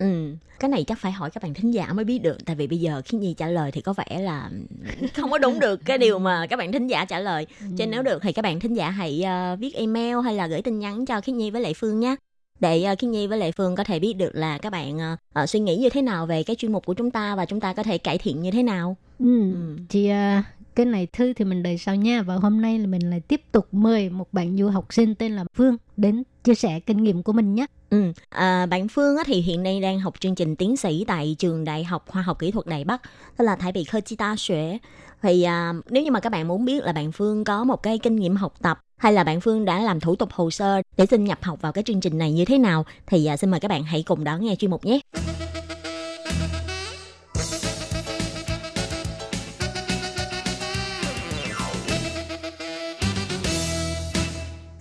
[0.03, 2.67] Ừ, cái này chắc phải hỏi các bạn thính giả mới biết được tại vì
[2.67, 4.49] bây giờ khi Nhi trả lời thì có vẻ là
[5.15, 7.47] không có đúng được cái điều mà các bạn thính giả trả lời.
[7.59, 10.47] Cho nên nếu được thì các bạn thính giả hãy ờ, viết email hay là
[10.47, 12.15] gửi tin nhắn cho Khiết Nhi với Lệ Phương nhé.
[12.59, 15.15] Để uh, Khiết Nhi với Lệ Phương có thể biết được là các bạn ờ,
[15.33, 17.59] ờ, suy nghĩ như thế nào về cái chuyên mục của chúng ta và chúng
[17.59, 18.97] ta có thể cải thiện như thế nào.
[19.19, 19.53] ừ.
[19.89, 20.43] thì à,
[20.75, 23.41] cái này thư thì mình đợi sau nha và hôm nay là mình lại tiếp
[23.51, 27.23] tục mời một bạn du học sinh tên là Phương đến chia sẻ kinh nghiệm
[27.23, 30.55] của mình nhé Ừ, à, bạn Phương á, thì hiện nay đang học chương trình
[30.55, 33.01] tiến sĩ tại trường Đại học Khoa học Kỹ thuật Đài Bắc,
[33.37, 34.77] tức là Thái Bị Khơ Chi Ta Xuế.
[35.21, 37.99] Thì à, nếu như mà các bạn muốn biết là bạn Phương có một cái
[37.99, 41.05] kinh nghiệm học tập hay là bạn Phương đã làm thủ tục hồ sơ để
[41.05, 43.59] xin nhập học vào cái chương trình này như thế nào thì à, xin mời
[43.59, 44.99] các bạn hãy cùng đón nghe chuyên mục nhé.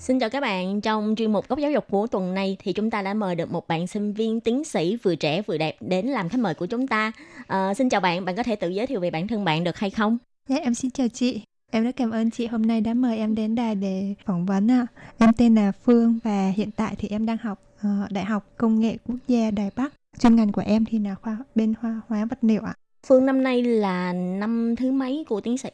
[0.03, 2.91] Xin chào các bạn, trong chuyên mục góc giáo dục của tuần này thì chúng
[2.91, 6.07] ta đã mời được một bạn sinh viên tiến sĩ vừa trẻ vừa đẹp đến
[6.07, 7.13] làm khách mời của chúng ta.
[7.47, 9.77] Ờ, xin chào bạn, bạn có thể tự giới thiệu về bản thân bạn được
[9.77, 10.19] hay không?
[10.49, 11.43] Dạ, em xin chào chị.
[11.71, 14.71] Em rất cảm ơn chị hôm nay đã mời em đến đài để phỏng vấn
[14.71, 14.87] ạ.
[15.19, 18.81] Em tên là Phương và hiện tại thì em đang học ờ, Đại học Công
[18.81, 19.95] nghệ Quốc gia Đài Bắc.
[20.19, 22.75] Chuyên ngành của em thì là khoa bên khoa hóa vật liệu ạ.
[23.07, 25.71] Phương năm nay là năm thứ mấy của tiến sĩ?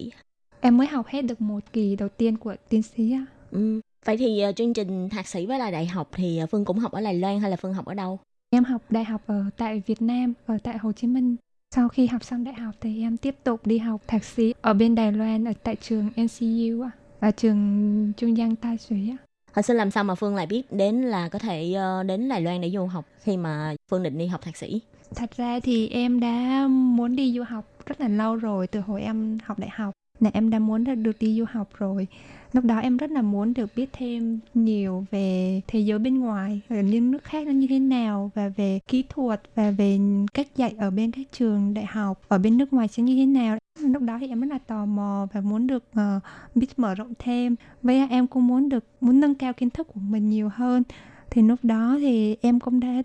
[0.60, 3.26] Em mới học hết được một kỳ đầu tiên của tiến sĩ ạ.
[3.50, 3.80] Ừ.
[4.04, 6.78] Vậy thì ờ, chương trình thạc sĩ với là đại học thì ờ, Phương cũng
[6.78, 8.18] học ở Đài Loan hay là Phương học ở đâu?
[8.50, 11.36] Em học đại học ở tại Việt Nam, ở tại Hồ Chí Minh.
[11.74, 14.74] Sau khi học xong đại học thì em tiếp tục đi học thạc sĩ ở
[14.74, 19.16] bên Đài Loan ở tại trường NCU ạ, ở trường Trung Giang Tai Suy ạ.
[19.52, 22.40] Hồi xưa làm sao mà Phương lại biết đến là có thể ờ, đến Đài
[22.40, 24.80] Loan để du học khi mà Phương định đi học thạc sĩ?
[25.14, 29.02] Thật ra thì em đã muốn đi du học rất là lâu rồi từ hồi
[29.02, 29.92] em học đại học.
[30.20, 32.06] Là em đã muốn được đi du học rồi.
[32.52, 36.60] Lúc đó em rất là muốn được biết thêm nhiều về thế giới bên ngoài,
[36.68, 39.98] ở những nước khác nó như thế nào và về kỹ thuật và về
[40.34, 43.26] cách dạy ở bên các trường đại học ở bên nước ngoài sẽ như thế
[43.26, 43.58] nào.
[43.80, 46.22] Lúc đó thì em rất là tò mò và muốn được uh,
[46.54, 47.56] biết mở rộng thêm.
[47.82, 50.82] Với em cũng muốn được muốn nâng cao kiến thức của mình nhiều hơn.
[51.30, 53.02] Thì lúc đó thì em cũng đã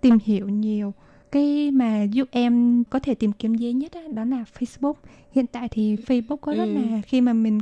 [0.00, 0.94] tìm hiểu nhiều
[1.32, 4.94] cái mà giúp em có thể tìm kiếm dễ nhất á, đó là Facebook.
[5.32, 6.74] Hiện tại thì Facebook có rất Ừ.
[6.74, 7.58] là khi mà mình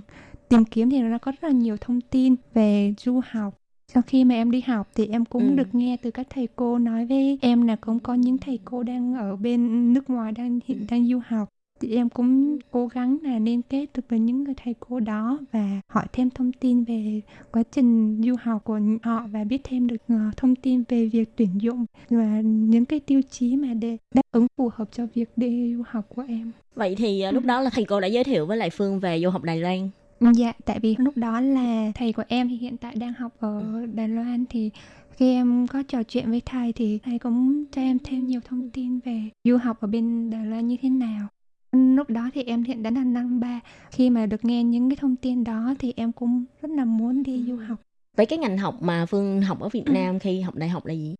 [0.49, 3.55] tìm kiếm thì nó có rất là nhiều thông tin về du học.
[3.89, 5.55] Sau khi mà em đi học thì em cũng Ừ.
[5.57, 8.83] được nghe từ các thầy cô nói với em là cũng có những thầy cô
[8.83, 11.49] đang ở bên nước ngoài đang hiện đang du học
[11.81, 15.39] thì em cũng cố gắng là liên kết được với những người thầy cô đó
[15.53, 17.21] và hỏi thêm thông tin về
[17.53, 21.29] quá trình du học của họ và biết thêm được ờ, thông tin về việc
[21.37, 25.31] tuyển dụng và những cái tiêu chí mà để đáp ứng phù hợp cho việc
[25.37, 26.53] đi du học của em.
[26.75, 29.21] Vậy thì ờ, lúc đó là thầy cô đã giới thiệu với lại Phương về
[29.21, 29.91] du học Đài Loan.
[30.35, 33.87] Dạ, tại vì lúc đó là thầy của em thì hiện tại đang học ở
[33.95, 34.71] Đài Loan thì
[35.11, 38.71] khi em có trò chuyện với thầy thì thầy cũng cho em thêm nhiều thông
[38.71, 41.29] tin về du học ở bên Đài Loan như thế nào.
[41.73, 43.61] Lúc đó thì em hiện đã là năm ba
[43.91, 47.23] Khi mà được nghe những cái thông tin đó thì em cũng rất là muốn
[47.23, 47.79] đi du học.
[48.17, 50.95] Vậy cái ngành học mà Phương học ở Việt Nam khi học đại học là
[50.95, 51.15] gì?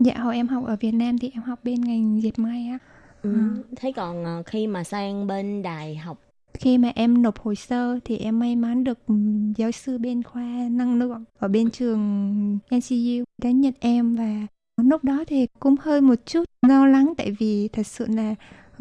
[0.00, 2.78] Dạ hồi em học ở Việt Nam thì em học bên ngành dệt may á.
[3.22, 3.38] Ừ.
[3.76, 6.20] Thế còn ờ, khi mà sang bên đại học
[6.54, 8.98] Khi mà em nộp hồ sơ thì em may mắn được
[9.56, 14.46] giáo sư bên khoa năng lượng ở bên trường NCU đã nhận em và
[14.82, 18.34] lúc đó thì cũng hơi một chút lo lắng tại vì thật sự là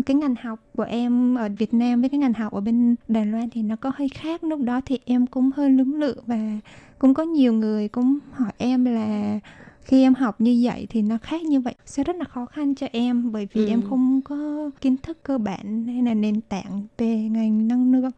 [0.06, 3.26] cái ngành học của em ở Việt Nam với cái ngành học ở bên Đài
[3.26, 6.58] Loan thì nó có hơi khác lúc đó thì em cũng hơi lưỡng lự và
[7.00, 9.40] cũng có nhiều người cũng hỏi em là
[9.82, 12.76] khi em học như vậy thì nó khác như vậy sẽ rất là khó khăn
[12.76, 13.68] cho em bởi vì Ừ.
[13.68, 18.12] em không có kiến thức cơ bản hay là nền tảng về ngành năng lượng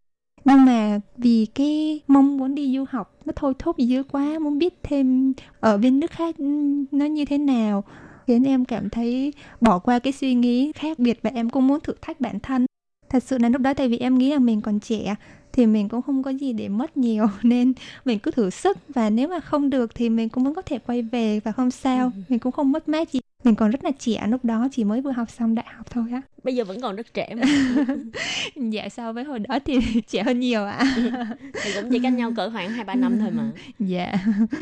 [0.45, 4.57] nhưng mà vì cái mong muốn đi du học nó thôi thúc dữ quá muốn
[4.59, 6.35] biết thêm ở bên nước khác
[6.91, 7.83] nó như thế nào
[8.27, 11.79] khiến em cảm thấy bỏ qua cái suy nghĩ khác biệt và em cũng muốn
[11.79, 12.65] thử thách bản thân.
[13.09, 15.15] Thật sự là lúc đó tại vì em nghĩ là mình còn trẻ
[15.53, 17.73] thì mình cũng không có gì để mất nhiều nên
[18.05, 20.79] mình cứ thử sức và nếu mà không được thì mình cũng vẫn có thể
[20.79, 23.91] quay về và không sao mình cũng không mất mát gì mình còn rất là
[23.99, 26.81] trẻ lúc đó chỉ mới vừa học xong đại học thôi á bây giờ vẫn
[26.81, 27.43] còn rất trẻ mà.
[28.71, 30.95] dạ so với hồi đó thì trẻ hơn nhiều ạ
[31.63, 33.51] thì cũng chỉ cách nhau cỡ khoảng 2 3 năm thôi mà.
[33.79, 34.13] dạ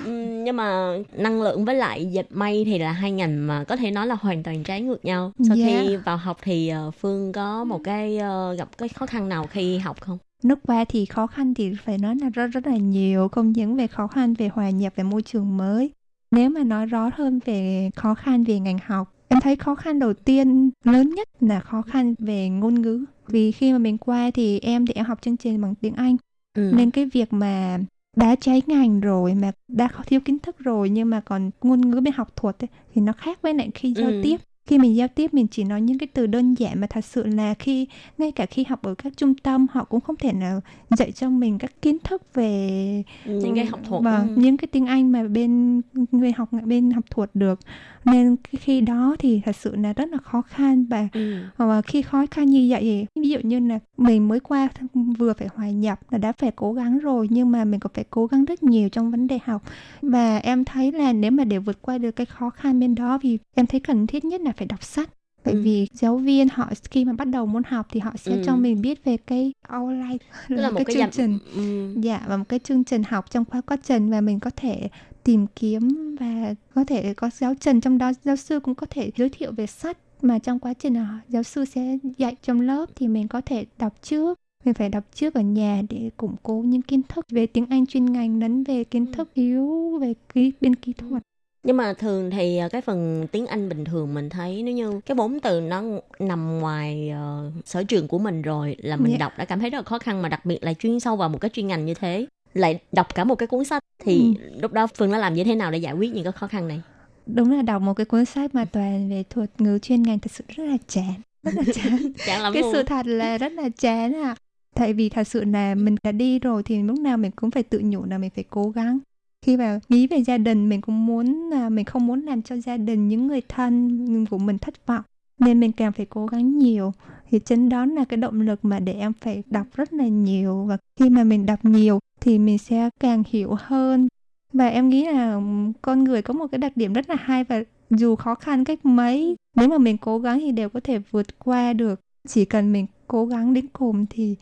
[0.06, 3.76] Ừm, nhưng mà năng lượng với lại dệt may thì là hai ngành mà có
[3.76, 5.32] thể nói là hoàn toàn trái ngược nhau.
[5.48, 5.66] Sau Dạ.
[5.66, 9.48] khi vào học thì ờ, Phương có một cái ờ, gặp cái khó khăn nào
[9.48, 10.18] khi học không?
[10.44, 13.76] Nước qua thì khó khăn thì phải nói là rất rất là nhiều, không những
[13.76, 15.92] về khó khăn về hòa nhập về môi trường mới.
[16.32, 20.00] Nếu mà nói rõ hơn về khó khăn về ngành học, em thấy khó khăn
[20.00, 23.06] đầu tiên lớn nhất là khó khăn về ngôn ngữ.
[23.28, 26.18] Vì khi mà mình qua thì em thì em học chương trình bằng tiếng Anh,
[26.58, 26.72] Ừ.
[26.76, 27.80] nên cái việc mà
[28.18, 32.00] đã trái ngành rồi mà đã thiếu kiến thức rồi nhưng mà còn ngôn ngữ
[32.00, 34.20] bên học thuật ấy, thì nó khác với lại khi giao Ừ.
[34.22, 37.06] tiếp khi mình giao tiếp mình chỉ nói những cái từ đơn giản mà thật
[37.06, 37.88] sự là khi
[38.18, 40.62] ngay cả khi học ở các trung tâm họ cũng không thể nào
[40.98, 44.04] dạy cho mình các kiến thức về Những cái học thuật.
[44.04, 44.28] và Ừ.
[44.36, 47.60] những cái tiếng Anh mà bên người học bên học thuật được
[48.06, 51.36] nên khi đó thì thật sự là rất là khó khăn và Ừ.
[51.58, 54.70] và khi khó khăn như vậy thì ví dụ như là mình mới qua
[55.18, 58.06] vừa phải hòa nhập là đã phải cố gắng rồi nhưng mà mình còn phải
[58.10, 59.62] cố gắng rất nhiều trong vấn đề học
[60.02, 63.20] và em thấy là nếu mà để vượt qua được cái khó khăn bên đó
[63.22, 65.10] thì em thấy cần thiết nhất là phải đọc sách
[65.46, 65.62] bởi Ừ.
[65.64, 68.42] vì giáo viên họ khi mà bắt đầu muốn học thì họ sẽ Ừ.
[68.46, 70.18] cho mình biết về cái outline
[70.50, 72.02] Tức là một cái cái chương dặm- trình Ừ.
[72.02, 74.90] dạ và một cái chương trình học trong khóa quá trình và mình có thể
[75.24, 79.12] tìm kiếm và có thể có giáo trình trong đó giáo sư cũng có thể
[79.18, 82.86] giới thiệu về sách mà trong quá trình là giáo sư sẽ dạy trong lớp
[82.96, 86.64] thì mình có thể đọc trước mình phải đọc trước ở nhà để củng cố
[86.66, 90.52] những kiến thức về tiếng Anh chuyên ngành lẫn về kiến thức yếu về cái
[90.62, 91.24] bên kỹ thuật
[91.68, 95.00] Nhưng mà thường thì ờ, cái phần tiếng Anh bình thường mình thấy nếu như
[95.06, 95.84] cái vốn từ nó
[96.20, 99.18] nằm ngoài ờ, sở trường của mình rồi là mình Dạ.
[99.18, 101.30] đọc đã cảm thấy rất là khó khăn mà đặc biệt là chuyên sâu vào
[101.30, 104.74] một cái chuyên ngành như thế lại đọc cả một cái cuốn sách thì lúc
[104.74, 106.82] đó Phương đã làm như thế nào để giải quyết những cái khó khăn này?
[107.26, 110.32] đúng là đọc một cái cuốn sách mà toàn về thuật ngữ chuyên ngành thật
[110.32, 111.14] sự rất là chán
[111.44, 112.74] rất là chán Chán lắm cái luôn.
[112.74, 114.36] sự thật là rất là chán à
[114.76, 117.64] tại vì thật sự là mình đã đi rồi thì lúc nào mình cũng phải
[117.64, 119.00] tự nhủ là mình phải cố gắng
[119.46, 122.56] khi mà nghĩ về gia đình, mình cũng muốn là mình không muốn làm cho
[122.56, 125.02] gia đình những người thân của mình thất vọng,
[125.40, 126.92] nên mình càng phải cố gắng nhiều.
[127.30, 130.66] Thì chính đó là cái động lực mà để em phải đọc rất là nhiều,
[130.66, 134.08] và khi mà mình đọc nhiều thì mình sẽ càng hiểu hơn.
[134.54, 135.42] Và em nghĩ là
[135.82, 138.86] con người có một cái đặc điểm rất là hay và dù khó khăn cách
[138.86, 142.00] mấy, nếu mà mình cố gắng thì đều có thể vượt qua được.
[142.28, 144.36] Chỉ cần mình cố gắng đến cùng thì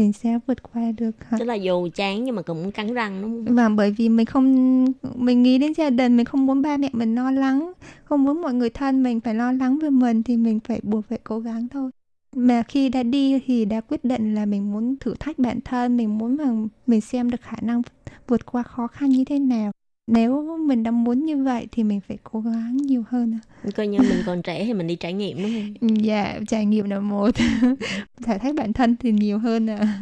[0.00, 1.38] mình sẽ vượt qua được hả?
[1.38, 3.56] Tức là dù chán nhưng mà cũng cắn răng đúng không?
[3.56, 4.84] và bởi vì mình không
[5.14, 7.72] mình nghĩ đến gia đình mình không muốn ba mẹ mình lo lắng
[8.04, 11.04] không muốn mọi người thân mình phải lo lắng về mình thì mình phải buộc
[11.08, 11.90] phải cố gắng thôi
[12.36, 15.96] mà khi đã đi thì đã quyết định là mình muốn thử thách bản thân
[15.96, 16.50] mình muốn mà
[16.86, 17.82] mình xem được khả năng
[18.28, 19.72] vượt qua khó khăn như thế nào
[20.06, 23.38] nếu mình đã muốn như vậy thì mình phải cố gắng nhiều hơn.
[23.76, 26.04] Coi như mình còn trẻ thì mình đi trải nghiệm đúng không?
[26.04, 27.30] dạ trải nghiệm là một
[28.26, 30.00] thử thách bản thân thì nhiều hơn ạ.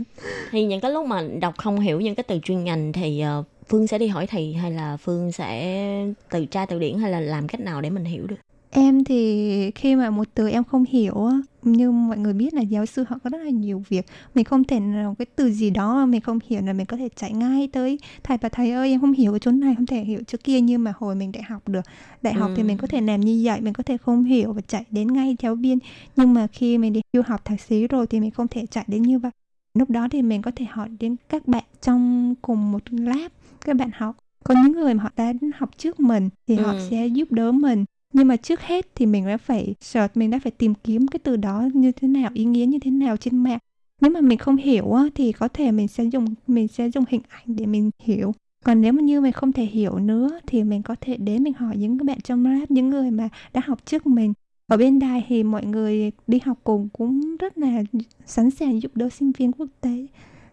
[0.51, 3.42] Thì những cái lúc mà đọc không hiểu những cái từ chuyên ngành thì ờ,
[3.68, 5.84] Phương sẽ đi hỏi thầy hay là Phương sẽ
[6.30, 8.36] từ tra từ điển hay là làm cách nào để mình hiểu được?
[8.71, 11.29] Em thì khi mà một từ em không hiểu
[11.62, 14.64] như mọi người biết là giáo sư họ có rất là nhiều việc mình không
[14.64, 17.33] thể nào cái từ gì đó mà mình không hiểu là mình có thể chạy
[17.33, 20.21] ngay tới thầy và thầy ơi em không hiểu cái chỗ này không thể hiểu
[20.27, 21.81] chỗ kia như mà hồi mình đại học được
[22.23, 22.66] đại học thì Ừ.
[22.66, 25.37] mình có thể làm như vậy mình có thể không hiểu và chạy đến ngay
[25.43, 25.79] giáo viên
[26.16, 28.85] nhưng mà khi mình đi du học thạc sĩ rồi thì mình không thể chạy
[28.89, 29.31] đến như vậy
[29.75, 33.77] lúc đó thì mình có thể hỏi đến các bạn trong cùng một lab các
[33.77, 36.77] bạn học có những người mà họ đã học trước mình thì họ Ừ.
[36.91, 40.38] sẽ giúp đỡ mình nhưng mà trước hết thì mình đã phải search, mình đã
[40.38, 43.36] phải tìm kiếm cái từ đó như thế nào, ý nghĩa như thế nào trên
[43.36, 43.59] mạng.
[44.00, 47.22] Nếu mà mình không hiểu thì có thể mình sẽ dùng, mình sẽ dùng hình
[47.28, 48.34] ảnh để mình hiểu.
[48.64, 51.52] Còn nếu mà như mình không thể hiểu nữa thì mình có thể đến mình
[51.52, 54.32] hỏi những cái bạn trong lab, những người mà đã học trước mình.
[54.66, 57.82] Ở bên đài thì mọi người đi học cùng cũng rất là
[58.26, 60.06] sẵn sàng giúp đỡ sinh viên quốc tế.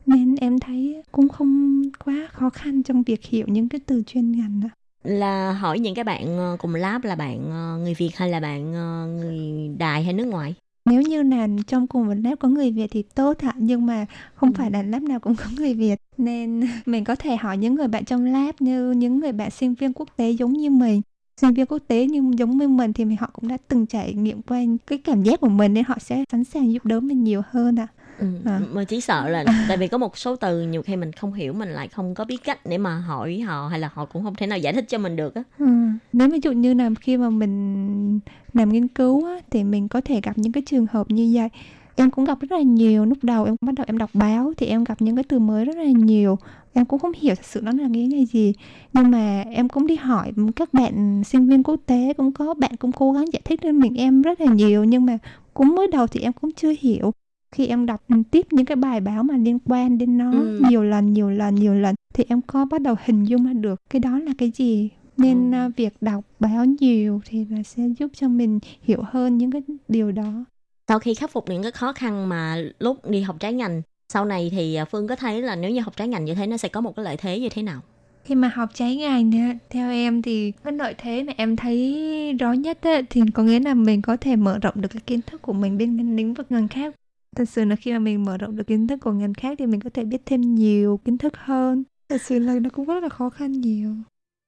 [0.05, 4.31] Nên em thấy cũng không quá khó khăn trong việc hiểu những cái từ chuyên
[4.31, 4.69] ngành đó.
[5.05, 8.39] Là hỏi những cái bạn ờ, cùng lab là bạn ờ, người Việt hay là
[8.39, 10.53] bạn ờ, người Đài hay nước ngoài?
[10.85, 14.05] Nếu như là trong cùng một lab có người Việt thì tốt ạ, nhưng mà
[14.35, 17.75] không phải là lab nào cũng có người Việt nên mình có thể hỏi những
[17.75, 21.01] người bạn trong lab như những người bạn sinh viên quốc tế giống như mình
[21.41, 24.41] sinh viên quốc tế nhưng giống như mình thì họ cũng đã từng trải nghiệm
[24.41, 27.41] qua cái cảm giác của mình nên họ sẽ sẵn sàng giúp đỡ mình nhiều
[27.49, 27.87] hơn ạ.
[28.17, 28.61] Ừ, À.
[28.71, 31.53] mà chỉ sợ là tại vì có một số từ nhiều khi mình không hiểu
[31.53, 34.35] mình lại không có biết cách để mà hỏi họ hay là họ cũng không
[34.35, 35.65] thể nào giải thích cho mình được á Ừ.
[36.13, 38.19] Nếu ví dụ như là khi mà mình
[38.53, 41.49] làm nghiên cứu á, thì mình có thể gặp những cái trường hợp như vậy.
[41.95, 43.05] Em cũng gặp rất là nhiều.
[43.05, 45.65] Lúc đầu em bắt đầu em đọc báo thì em gặp những cái từ mới
[45.65, 46.37] rất là nhiều.
[46.73, 48.53] Em cũng không hiểu thật sự nó là nghĩa là gì.
[48.93, 52.77] Nhưng mà em cũng đi hỏi các bạn sinh viên quốc tế cũng có bạn
[52.79, 55.17] cũng cố gắng giải thích cho mình em rất là nhiều nhưng mà
[55.53, 57.11] cũng mới đầu thì em cũng chưa hiểu.
[57.51, 60.57] Khi em đọc tiếp những cái bài báo mà liên quan đến nó Ừ.
[60.69, 63.81] nhiều lần nhiều lần nhiều lần thì em có bắt đầu hình dung ra được
[63.89, 64.89] cái đó là cái gì.
[65.17, 69.51] Nên à, việc đọc báo nhiều thì là sẽ giúp cho mình hiểu hơn những
[69.51, 70.45] cái điều đó.
[70.87, 73.81] Sau khi khắc phục những cái khó khăn mà lúc đi học trái ngành
[74.13, 76.47] sau này thì à, Phương có thấy là nếu như học trái ngành như thế
[76.47, 77.81] nó sẽ có một cái lợi thế như thế nào?
[78.23, 79.31] Khi mà học trái ngành
[79.69, 82.77] theo em thì cái lợi thế mà em thấy rõ nhất
[83.09, 85.77] thì có nghĩa là mình có thể mở rộng được cái kiến thức của mình
[85.77, 86.95] bên lĩnh vực ngành khác
[87.35, 89.65] thật sự là khi mà mình mở rộng được kiến thức của ngành khác thì
[89.65, 91.83] mình có thể biết thêm nhiều kiến thức hơn.
[92.09, 93.95] Thật sự là nó cũng rất là khó khăn nhiều.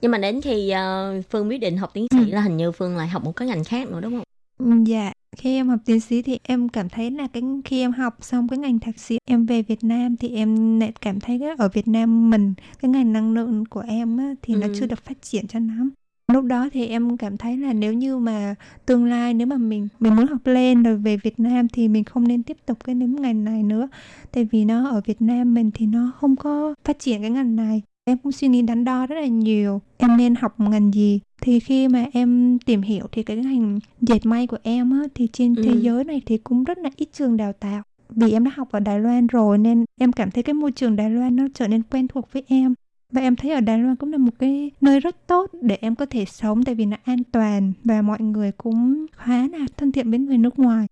[0.02, 2.98] Nhưng mà đến khi à, Phương quyết định học tiến sĩ là hình như Phương
[2.98, 4.24] lại học một cái ngành khác nữa đúng không?
[4.60, 7.92] Ừ, Dạ, khi em học tiến sĩ thì em cảm thấy là cái khi em
[7.92, 11.40] học xong cái ngành thạc sĩ em về Việt Nam thì em lại cảm thấy
[11.40, 14.74] cái ở Việt Nam mình cái ngành năng lượng của em á, thì nó Ừ.
[14.80, 15.90] chưa được phát triển cho lắm.
[16.34, 18.56] Lúc đó thì em cảm thấy là nếu như mà
[18.86, 22.04] tương lai nếu mà mình mình muốn học lên rồi về Việt Nam thì mình
[22.04, 23.88] không nên tiếp tục cái ngành ngành này nữa.
[24.32, 27.56] Tại vì nó ở Việt Nam mình thì nó không có phát triển cái ngành
[27.56, 27.82] này.
[28.06, 29.82] Em cũng suy nghĩ đắn đo rất là nhiều.
[29.98, 31.20] Em nên học ngành gì?
[31.42, 35.28] Thì khi mà em tìm hiểu thì cái ngành dệt may của em á, thì
[35.34, 35.64] trên Ừ.
[35.66, 37.82] thế giới này thì cũng rất là ít trường đào tạo.
[38.10, 40.96] Vì em đã học ở Đài Loan rồi nên em cảm thấy cái môi trường
[40.96, 42.74] Đài Loan nó trở nên quen thuộc với em.
[43.12, 45.96] Và em thấy ở Đài Loan cũng là một cái nơi rất tốt để em
[45.96, 49.92] có thể sống tại vì nó an toàn và mọi người cũng khá là thân
[49.92, 50.88] thiện với người nước ngoài.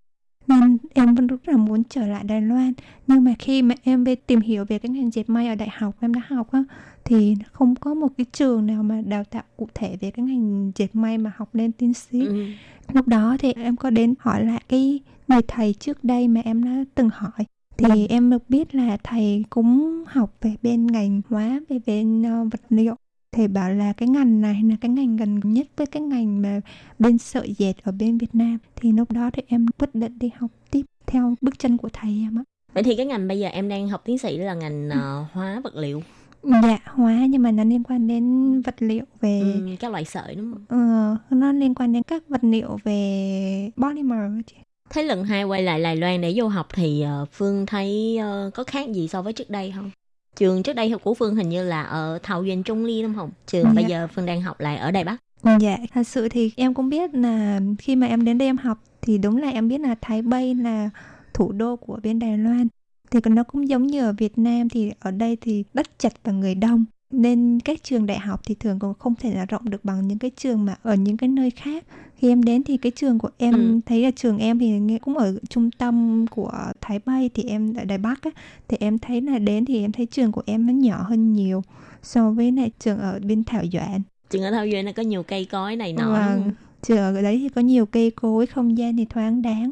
[0.47, 2.73] Nên em vẫn rất là muốn trở lại Đài Loan.
[3.07, 5.69] Nhưng mà khi mà em về tìm hiểu về cái ngành dệt may ở đại
[5.77, 6.63] học em đã học á,
[7.05, 10.71] thì không có một cái trường nào mà đào tạo cụ thể về cái ngành
[10.75, 12.25] dệt may mà học lên tiến sĩ.
[12.25, 12.45] Ừ.
[12.93, 16.63] Lúc đó thì em có đến hỏi lại cái người thầy trước đây mà em
[16.63, 17.45] đã từng hỏi
[17.77, 22.43] thì em được biết là thầy cũng học về bên ngành hóa về bên ờ,
[22.43, 22.95] vật liệu.
[23.31, 26.61] Thầy bảo là cái ngành này là cái ngành gần nhất với cái ngành mà
[26.99, 28.57] bên sợi dệt ở bên Việt Nam.
[28.75, 32.21] Thì lúc đó thì em quyết định đi học tiếp theo bước chân của thầy
[32.25, 34.89] em á vậy thì cái ngành bây giờ em đang học tiến sĩ là ngành
[34.89, 36.01] à, hóa vật liệu.
[36.43, 40.35] Dạ hóa nhưng mà nó liên quan đến vật liệu về ừ, các loại sợi
[40.35, 40.65] đúng không?
[40.69, 44.55] Ờ, nó liên quan đến các vật liệu về polymer chị.
[44.89, 48.51] Thế lần hai quay lại Đài Loan để vô học thì ờ, Phương thấy ờ,
[48.53, 49.91] có khác gì so với trước đây không
[50.35, 53.13] trường trước đây học của Phương hình như là ở Thảo Duyên Trung Ly đúng
[53.15, 53.71] không trường Dạ.
[53.75, 55.17] bây giờ Phương đang học lại ở Đài Bắc
[55.59, 58.77] Dạ, thật sự thì em cũng biết là khi mà em đến đây em học
[59.01, 60.89] thì đúng là em biết là Thái Bay là
[61.33, 62.67] thủ đô của bên Đài Loan.
[63.11, 66.31] Thì nó cũng giống như ở Việt Nam thì ở đây thì đất chật và
[66.31, 66.85] người đông.
[67.15, 70.19] Nên các trường đại học thì thường cũng không thể là rộng được bằng những
[70.19, 71.83] cái trường mà ở những cái nơi khác.
[72.15, 73.79] Khi em đến thì cái trường của em Ừ.
[73.85, 76.51] thấy là trường em thì cũng ở trung tâm của
[76.81, 78.29] Thái Bay thì em ở Đài Bắc á,
[78.67, 81.61] thì em thấy là đến thì em thấy trường của em nó nhỏ hơn nhiều
[82.03, 84.01] so với lại trường ở bên Thảo Doãn.
[84.29, 86.51] trường ở Thảo Duyên nó có nhiều cây cối này nọ Vâng,
[86.81, 89.71] trường ở đấy thì có nhiều cây cối, không gian thì thoáng đáng.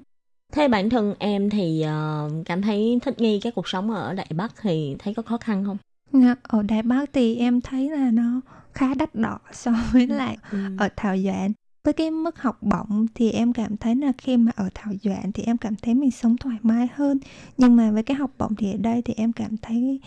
[0.51, 4.27] Thế bản thân em thì ờ, cảm thấy thích nghi cái cuộc sống ở Đài
[4.35, 5.77] Bắc thì thấy có khó khăn không?
[6.13, 8.41] Dạ, Ở Đài Bắc thì em thấy là nó
[8.73, 10.57] khá đắt đỏ so với lại Ừ.
[10.77, 11.51] ở Thảo Doãn.
[11.83, 15.31] Với cái mức học bổng thì em cảm thấy là khi mà ở Thảo Doãn
[15.33, 17.19] thì em cảm thấy mình sống thoải mái hơn.
[17.57, 19.99] Nhưng mà với cái học bổng thì ở đây thì em cảm thấy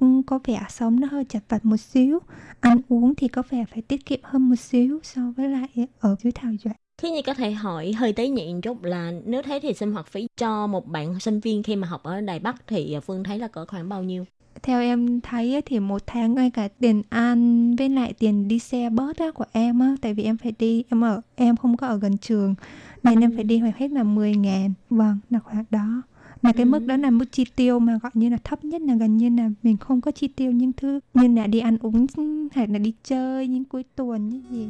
[0.00, 2.18] ừ, có vẻ sống nó hơi chật vật một xíu.
[2.60, 5.68] Ăn uống thì có vẻ phải tiết kiệm hơn một xíu so với lại
[6.00, 6.76] ở dưới Thảo Doãn.
[7.02, 10.06] Thế như có thể hỏi hơi tế nhị chút là nếu thế thì sinh hoạt
[10.06, 13.38] phí cho một bạn sinh viên khi mà học ở Đài Bắc thì Phương thấy
[13.38, 14.24] là cỡ khoảng bao nhiêu?
[14.62, 18.58] Theo em thấy ấy, thì một tháng ngay cả tiền ăn với lại tiền đi
[18.58, 21.76] xe bus á, của em á tại vì em phải đi em ở em không
[21.76, 22.54] có ở gần trường
[23.02, 24.72] nên em phải đi khoảng hết là 10 ngàn.
[24.90, 26.02] Vâng là khoảng đó.
[26.42, 28.94] Là cái mức đó là mức chi tiêu mà gọi như là thấp nhất là
[28.94, 32.06] gần như là mình không có chi tiêu những thứ như là đi ăn uống
[32.52, 34.66] hay là đi chơi những cuối tuần như gì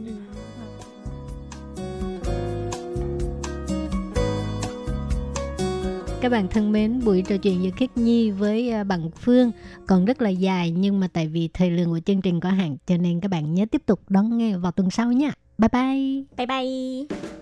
[6.23, 9.51] Các bạn thân mến, buổi trò chuyện giữa Khiết Nhi với à, Bằng Phương
[9.87, 12.77] còn rất là dài nhưng mà tại vì thời lượng của chương trình có hạn
[12.87, 15.33] cho nên các bạn nhớ tiếp tục đón nghe vào tuần sau nha.
[15.59, 16.25] Bye bye.
[16.37, 17.19] Bye bye."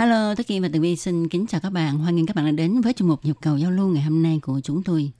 [0.00, 1.98] Hello, Tất Kim và Tường Vi xin kính chào các bạn.
[1.98, 4.22] Hoan nghênh các bạn đã đến với chương mục nhập cầu giao lưu ngày hôm
[4.22, 5.10] nay của chúng tôi.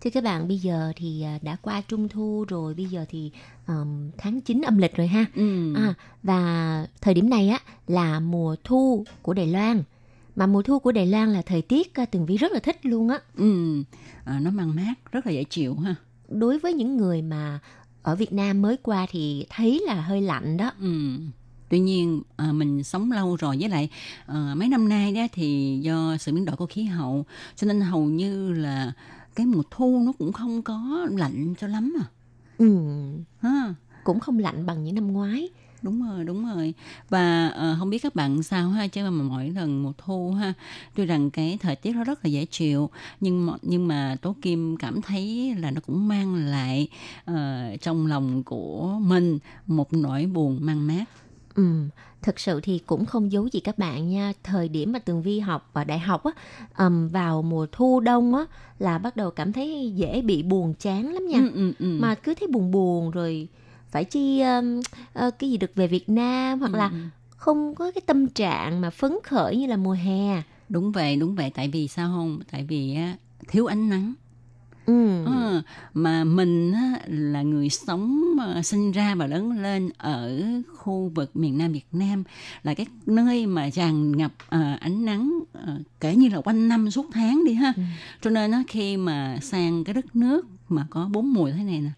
[0.00, 3.30] Thưa các bạn, bây giờ thì à, đã qua Trung Thu rồi, bây giờ thì
[3.66, 5.24] um, tháng 9 âm lịch rồi ha.
[5.34, 5.74] Ừ.
[5.74, 9.82] À, và thời điểm này á là mùa thu của Đài Loan.
[10.36, 12.86] Mà mùa thu của Đài Loan là thời tiết à, Tường Vi rất là thích
[12.86, 13.18] luôn á.
[13.36, 13.82] Ừ,
[14.24, 15.94] à, nó mang mát, rất là dễ chịu ha.
[16.28, 17.58] Đối với những người mà
[18.02, 20.72] ở Việt Nam mới qua thì thấy là hơi lạnh đó.
[20.80, 21.18] Ừ.
[21.68, 23.88] Tuy nhiên à, mình sống lâu rồi với lại
[24.26, 27.24] à, mấy năm nay đó thì do sự biến đổi của khí hậu
[27.56, 28.92] cho nên hầu như là
[29.34, 32.06] cái mùa thu nó cũng không có lạnh cho lắm à.
[32.58, 32.78] Ừ,
[33.40, 33.74] Ha.
[34.04, 35.48] cũng không lạnh bằng những năm ngoái.
[35.82, 36.74] Đúng rồi, đúng rồi.
[37.08, 40.52] Và ờ, không biết các bạn sao ha, chứ mà mỗi lần mùa thu ha,
[40.94, 42.90] tuy rằng cái thời tiết nó rất là dễ chịu,
[43.20, 46.88] nhưng mà, nhưng mà Tố Kim cảm thấy là nó cũng mang lại
[47.24, 51.04] ờ, trong lòng của mình một nỗi buồn mang mát.
[51.58, 51.64] Ừ,
[52.22, 54.32] thực sự thì cũng không giấu gì các bạn nha.
[54.42, 56.30] Thời điểm mà Tường Vi học ở đại học á,
[56.76, 58.44] ừm, vào mùa thu đông á
[58.78, 61.38] là bắt đầu cảm thấy dễ bị buồn chán lắm nha.
[61.38, 61.86] Ừ, ừ, ừ.
[62.00, 63.48] Mà cứ thấy buồn buồn rồi
[63.90, 64.80] phải chi um,
[65.12, 66.96] ờ, cái gì được về Việt Nam hoặc Ừ, là ừ.
[67.36, 70.42] không có cái tâm trạng mà phấn khởi như là mùa hè.
[70.68, 71.50] Đúng vậy, đúng vậy.
[71.54, 72.40] Tại vì sao không?
[72.52, 73.16] Tại vì á,
[73.48, 74.14] thiếu ánh nắng.
[74.88, 75.24] Ừ.
[75.24, 75.62] Ờ,
[75.94, 80.42] mà mình á, là người sống ờ, sinh ra và lớn lên ở
[80.76, 82.24] khu vực miền Nam Việt Nam
[82.62, 85.40] là cái nơi mà tràn ngập ờ, ánh nắng
[86.00, 87.72] kể như là quanh năm suốt tháng đi ha.
[88.20, 91.80] Cho nên á, khi mà sang cái đất nước mà có bốn mùa thế này
[91.80, 91.90] nè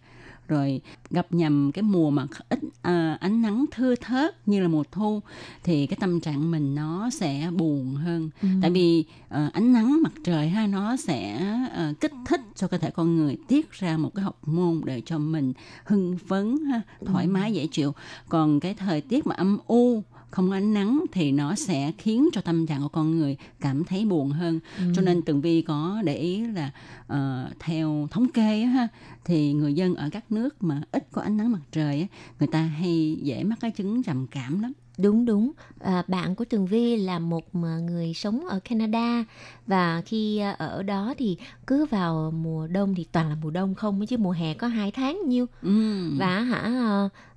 [0.51, 0.81] rồi
[1.11, 5.21] gặp nhầm cái mùa mà ít ờ, ánh nắng thưa thớt như là mùa thu
[5.63, 8.31] thì cái tâm trạng mình nó sẽ buồn hơn.
[8.43, 8.49] Ừ.
[8.63, 11.41] tại vì ờ, ánh nắng mặt trời ha nó sẽ
[11.75, 15.03] ờ, kích thích cho cơ thể con người tiết ra một cái học môn để
[15.07, 15.53] cho mình
[15.85, 17.95] hưng phấn ha, thoải mái dễ chịu.
[18.29, 22.41] Còn cái thời tiết mà âm u không ánh nắng thì nó sẽ khiến cho
[22.41, 24.61] tâm trạng của con người cảm thấy buồn hơn.
[24.95, 26.71] Cho nên tường vi có để ý là
[27.07, 28.89] ờ, theo thống kê ha
[29.25, 32.09] thì người dân ở các nước mà ít có ánh nắng mặt trời
[32.39, 34.73] người ta hay dễ mắc cái chứng trầm cảm lắm.
[35.03, 39.25] Đúng đúng, à, bạn của Tường Vi là một mà người sống ở Canada
[39.67, 43.75] và khi à, ở đó thì cứ vào mùa đông thì toàn là mùa đông
[43.75, 45.47] không chứ mùa hè có hai tháng nhiêu.
[45.63, 46.11] Ừ.
[46.19, 46.71] và hả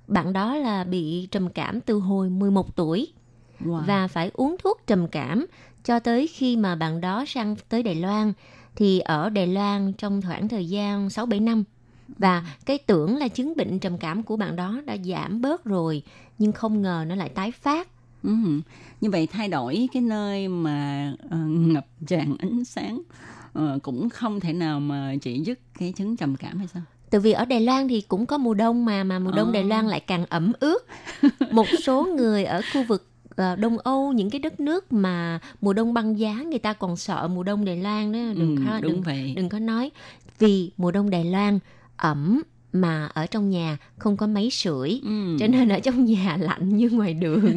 [0.08, 3.12] bạn đó là bị trầm cảm từ hồi 11 tuổi
[3.64, 3.86] Wow.
[3.86, 5.46] và phải uống thuốc trầm cảm
[5.84, 8.32] cho tới khi mà bạn đó sang tới Đài Loan
[8.76, 11.64] thì ở Đài Loan trong khoảng thời gian 6-7 năm
[12.18, 16.02] và cái tưởng là chứng bệnh trầm cảm của bạn đó đã giảm bớt rồi
[16.38, 17.88] nhưng không ngờ nó lại tái phát
[18.22, 18.30] Ừ.
[19.00, 23.02] Như vậy thay đổi cái nơi mà ờ, ngập tràn ánh sáng
[23.52, 26.82] ờ, cũng không thể nào mà chỉ dứt cái chứng trầm cảm hay sao?
[27.10, 29.52] Tại vì ở Đài Loan thì cũng có mùa đông mà mà mùa đông Ờ.
[29.52, 30.86] Đài Loan lại càng ẩm ướt.
[31.50, 35.72] Một số người ở khu vực ờ, Đông Âu những cái đất nước mà mùa
[35.72, 38.80] đông băng giá người ta còn sợ mùa đông Đài Loan đó đừng Ừ, có
[38.80, 39.32] đừng, vậy.
[39.36, 39.90] đừng có nói
[40.38, 41.58] vì mùa đông Đài Loan
[41.96, 42.42] ẩm
[42.72, 45.36] mà ở trong nhà không có máy sưởi Ừ.
[45.40, 47.56] cho nên ở trong nhà lạnh như ngoài đường.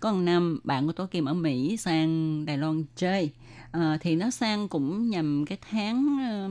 [0.00, 3.30] Có một năm bạn của Tố Kim ở Mỹ sang Đài Loan chơi
[3.72, 6.48] à, thì nó sang cũng nhằm cái tháng ờ,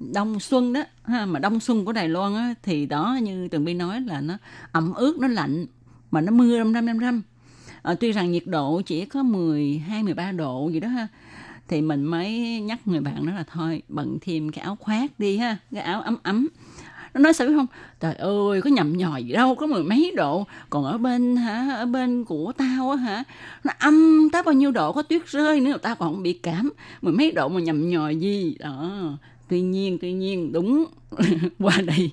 [0.00, 3.64] đông xuân đó ha mà đông xuân của Đài Loan á, thì đó như Tường
[3.64, 4.34] bi nói là nó
[4.72, 5.66] ẩm ướt nó lạnh
[6.10, 7.22] mà nó mưa râm râm râm râm.
[7.82, 11.08] À, tuy rằng nhiệt độ chỉ có 12 13 độ gì đó ha
[11.68, 15.36] thì mình mới nhắc người bạn đó là thôi bận thêm cái áo khoác đi
[15.38, 16.48] ha cái áo ấm ấm.
[17.14, 17.66] Nó nói sao biết không?
[18.00, 20.46] Trời ơi có nhầm nhòi gì đâu có mười mấy độ.
[20.70, 23.24] Còn ở bên hả ở bên của tao á hả
[23.64, 26.72] nó âm tới bao nhiêu độ có tuyết rơi nữa tao còn không bị cảm.
[27.02, 28.56] Mười mấy độ mà nhầm nhòi gì?
[28.60, 28.90] Đó
[29.48, 30.84] tuy nhiên tuy nhiên đúng
[31.58, 32.10] qua đây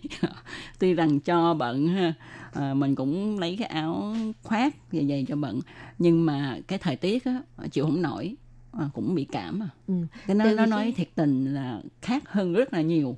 [0.80, 2.14] tuy rằng cho bận ha
[2.54, 5.60] à, mình cũng lấy cái áo khoác và dày cho bận
[6.00, 8.36] nhưng mà cái thời tiết á chịu không nổi
[8.72, 9.94] à, cũng bị cảm à Ừ.
[10.28, 13.18] cái nó nó nói thiệt tình là khác hơn rất là nhiều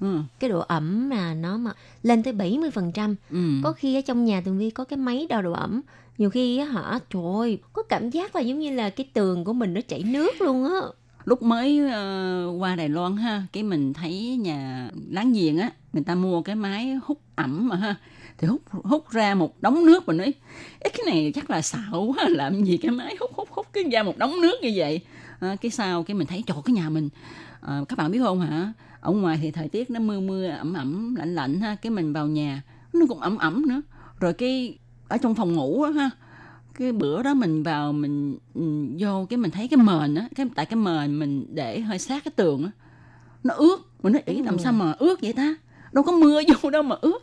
[0.00, 0.18] ừ.
[0.40, 1.70] cái độ ẩm mà nó mà
[2.02, 3.38] lên tới 70% Ừ.
[3.62, 5.80] có khi ở trong nhà tường vi có cái máy đo độ ẩm
[6.18, 9.44] nhiều khi á hả trời ơi, có cảm giác là giống như là cái tường
[9.44, 10.80] của mình nó chảy nước luôn á
[11.24, 16.04] lúc mới uh, qua Đài Loan ha cái mình thấy nhà láng giềng á người
[16.04, 17.94] ta mua cái máy hút ẩm mà ha
[18.38, 20.34] thì hút hút ra một đống nước mình nói
[20.80, 23.84] "Ê, cái này chắc là xạo quá làm gì cái máy hút hút hút cái
[23.92, 25.00] ra một đống nước như vậy?
[25.40, 27.08] À, cái sau cái mình thấy chỗ cái nhà mình
[27.60, 28.72] à, các bạn biết không hả?
[29.00, 32.12] Ở ngoài thì thời tiết nó mưa mưa ẩm ẩm lạnh lạnh ha cái mình
[32.12, 32.62] vào nhà
[32.92, 33.82] nó cũng ẩm ẩm nữa.
[34.20, 36.10] Rồi cái ở trong phòng ngủ á ha
[36.74, 38.62] cái bữa đó mình vào mình ừ,
[38.98, 42.24] vô cái mình thấy cái mền á cái tại cái mền mình để hơi sát
[42.24, 42.70] cái tường á
[43.44, 45.54] nó ướt mình nói ý làm sao mà ướt vậy ta?
[45.92, 47.18] Đâu có mưa vô đâu mà ướt.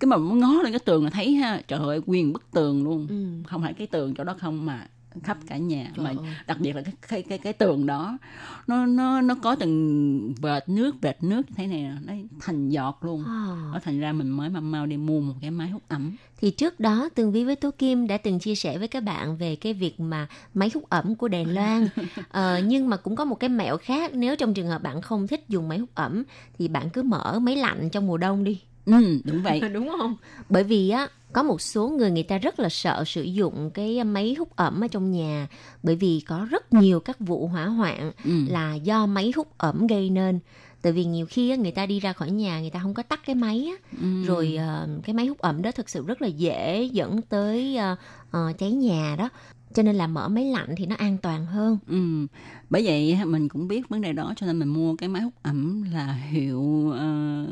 [0.00, 3.06] Cái mà ngó lên cái tường là thấy ha trời ơi nguyên bức tường luôn.
[3.46, 4.86] Không phải cái tường chỗ đó không mà
[5.22, 6.34] khắp cả nhà Trời mà ơi.
[6.46, 8.18] đặc biệt là cái cái cái cái tường đó
[8.66, 13.24] nó nó nó có từng vệt nước vệt nước thế này nó thành giọt luôn.
[13.26, 13.70] À.
[13.72, 16.16] nó thành ra mình mới mau mau đi mua một cái máy hút ẩm.
[16.40, 19.36] Thì trước đó tường vi với tố kim đã từng chia sẻ với các bạn
[19.36, 21.88] về cái việc mà máy hút ẩm của đài loan.
[22.30, 25.26] Ờ, nhưng mà cũng có một cái mẹo khác nếu trong trường hợp bạn không
[25.26, 26.22] thích dùng máy hút ẩm
[26.58, 29.60] thì bạn cứ mở máy lạnh trong mùa đông đi ừ đúng vậy.
[29.74, 30.16] Đúng không?
[30.48, 34.04] Bởi vì á có một số người người ta rất là sợ sử dụng cái
[34.04, 35.48] máy hút ẩm ở trong nhà.
[35.82, 38.30] Bởi vì có rất nhiều các vụ hỏa hoạn Ừ.
[38.48, 40.38] là do máy hút ẩm gây nên.
[40.82, 43.02] Tại vì nhiều khi á, người ta đi ra khỏi nhà người ta không có
[43.02, 43.96] tắt cái máy á.
[44.02, 44.22] Ừ.
[44.26, 47.96] rồi ờ, cái máy hút ẩm đó thực sự rất là dễ dẫn tới ờ,
[48.30, 49.28] ờ, cháy nhà đó.
[49.74, 51.78] Cho nên là mở máy lạnh thì nó an toàn hơn.
[51.88, 52.26] Ừ.
[52.70, 55.32] Bởi vậy mình cũng biết vấn đề đó cho nên mình mua cái máy hút
[55.42, 57.46] ẩm là hiệu ờ,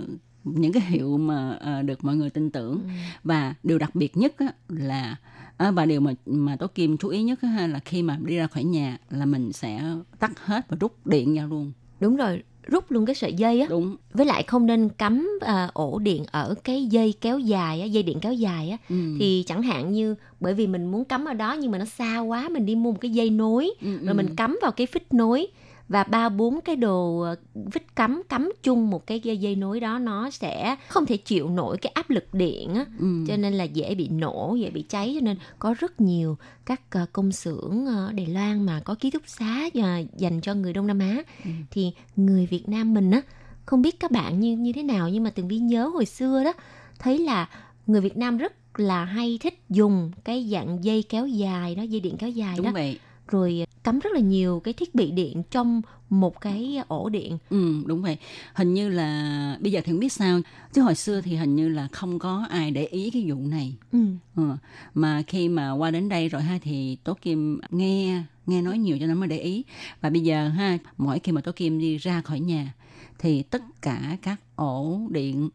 [0.54, 2.80] những cái hiệu mà ờ, được mọi người tin tưởng.
[3.24, 5.16] Và điều đặc biệt nhất á, là
[5.56, 8.18] à, và điều mà mà tố kim chú ý nhất á, ha, là khi mà
[8.24, 9.82] đi ra khỏi nhà là mình sẽ
[10.18, 11.72] tắt hết và rút điện ra luôn.
[12.00, 13.66] Đúng rồi rút luôn cái sợi dây á.
[13.70, 13.96] Đúng.
[14.12, 18.02] Với lại không nên cắm à, ổ điện ở cái dây kéo dài á dây
[18.02, 18.76] điện kéo dài á.
[18.88, 18.94] Ừ.
[19.18, 22.18] thì chẳng hạn như bởi vì mình muốn cắm ở đó nhưng mà nó xa
[22.20, 24.14] quá mình đi mua một cái dây nối Ừ, rồi ừ.
[24.14, 25.46] mình cắm vào cái phích nối
[25.88, 29.80] và ba bốn cái đồ ờ, vít cắm cắm chung một cái dây, dây nối
[29.80, 33.06] đó nó sẽ không thể chịu nổi cái áp lực điện á Ừ.
[33.28, 36.36] cho nên là dễ bị nổ dễ bị cháy cho nên có rất nhiều
[36.66, 39.68] các ờ, công xưởng ở Đài Loan mà có ký túc xá
[40.16, 41.50] dành cho người Đông Nam Á Ừ.
[41.70, 43.22] thì người Việt Nam mình á
[43.66, 46.44] không biết các bạn như như thế nào nhưng mà từng vi nhớ hồi xưa
[46.44, 46.52] đó
[46.98, 47.48] thấy là
[47.86, 52.00] người Việt Nam rất là hay thích dùng cái dạng dây kéo dài đó dây
[52.00, 55.42] điện kéo dài đúng đó vậy rồi cắm rất là nhiều cái thiết bị điện
[55.50, 58.16] trong một cái ổ điện Ừ, đúng vậy.
[58.54, 60.40] Hình như là bây giờ thì không biết sao,
[60.72, 63.74] chứ hồi xưa thì hình như là không có ai để ý cái vụ này.
[63.92, 63.98] ừ.
[64.36, 64.50] Ừ.
[64.94, 68.96] Mà khi mà qua đến đây rồi ha thì Tố Kim nghe nghe nói nhiều
[69.00, 69.64] cho nên mới để ý.
[70.00, 72.74] Và bây giờ ha, mỗi khi mà Tố Kim đi ra khỏi nhà
[73.18, 75.48] thì tất cả các ổ điện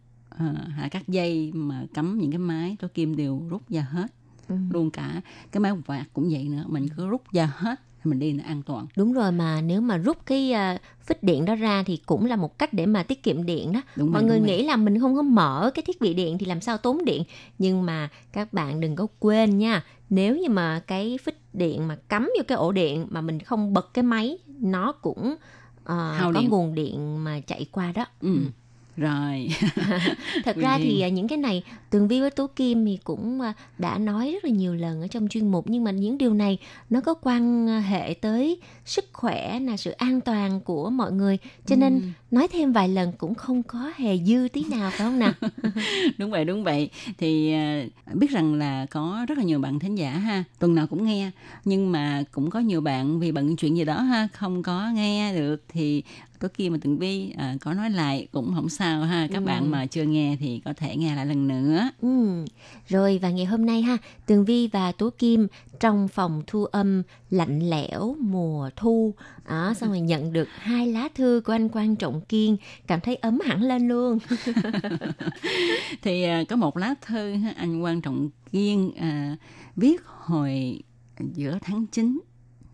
[0.76, 4.08] hay các dây mà cắm những cái máy Tố Kim đều rút ra hết.
[4.48, 4.56] Ừ.
[4.72, 5.22] Luôn cả
[5.52, 8.44] cái máy quạt cũng vậy nữa, mình cứ rút ra hết thì mình đi nó
[8.44, 8.88] an toàn.
[8.96, 12.36] đúng rồi mà nếu mà rút cái à, phích điện đó ra thì cũng là
[12.36, 14.58] một cách để mà tiết kiệm điện đó Đúng mọi rồi, người đúng rồi.
[14.58, 17.24] nghĩ là mình không có mở cái thiết bị điện thì làm sao tốn điện
[17.60, 21.96] nhưng mà các bạn đừng có quên nha nếu như mà cái phích điện mà
[22.10, 25.36] cắm vô cái ổ điện mà mình không bật cái máy nó cũng
[25.86, 26.50] Hao có điện.
[26.50, 28.38] nguồn điện mà chạy qua đó Ừ.
[28.98, 29.50] Rồi.
[30.46, 33.54] thật ra thì à, những cái này tường vi với tố kim thì cũng à,
[33.78, 36.58] đã nói rất là nhiều lần ở trong chuyên mục nhưng mà những điều này
[36.90, 41.38] nó có quan hệ tới sức khỏe là sự an toàn của mọi người.
[41.66, 45.20] Cho nên nói thêm vài lần cũng không có hề dư tí nào phải không
[45.20, 45.34] nào?
[46.18, 46.90] Đúng vậy đúng vậy.
[47.18, 47.84] Thì à,
[48.14, 51.32] biết rằng là có rất là nhiều bạn thính giả ha tuần nào cũng nghe.
[51.66, 55.36] Nhưng mà cũng có nhiều bạn vì bận chuyện gì đó ha không có nghe
[55.36, 56.04] được thì
[56.40, 59.28] Tố Kim và Tường Vi à, có nói lại cũng không sao ha.
[59.32, 59.46] Các Ừ.
[59.46, 61.90] bạn mà chưa nghe thì có thể nghe lại lần nữa.
[62.02, 62.46] Ừ.
[62.88, 65.48] Rồi và ngày hôm nay ha, Tường Vi và Tố Kim
[65.80, 69.14] trong phòng thu âm lạnh lẽo mùa thu,
[69.50, 72.58] đó, xong rồi nhận được hai lá thư của anh Quan Trọng Kiên,
[72.88, 74.20] cảm thấy ấm hẳn lên luôn.
[76.02, 79.36] thì à, có một lá thư ha, anh quan trọng kiên à,
[79.76, 80.80] viết hồi
[81.34, 82.20] giữa tháng 9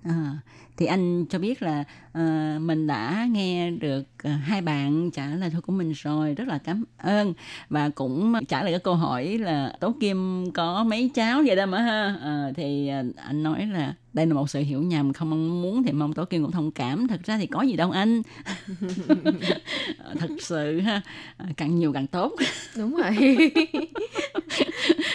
[0.03, 0.37] à,
[0.79, 5.49] thì anh cho biết là à, mình đã nghe được à, hai bạn trả lời
[5.49, 7.33] thư của mình rồi rất là cảm ơn.
[7.69, 11.65] Và cũng trả lời cái câu hỏi là tố kim có mấy cháu vậy đó
[11.65, 12.15] mà ha?
[12.21, 15.91] À, thì anh nói là đây là một sự hiểu nhầm không mong muốn thì
[15.91, 17.07] mong tố kim cũng thông cảm.
[17.07, 18.21] Thật ra thì có gì đâu anh.
[20.19, 21.01] Thật sự ha
[21.57, 22.33] càng nhiều càng tốt.
[22.77, 23.37] Đúng rồi.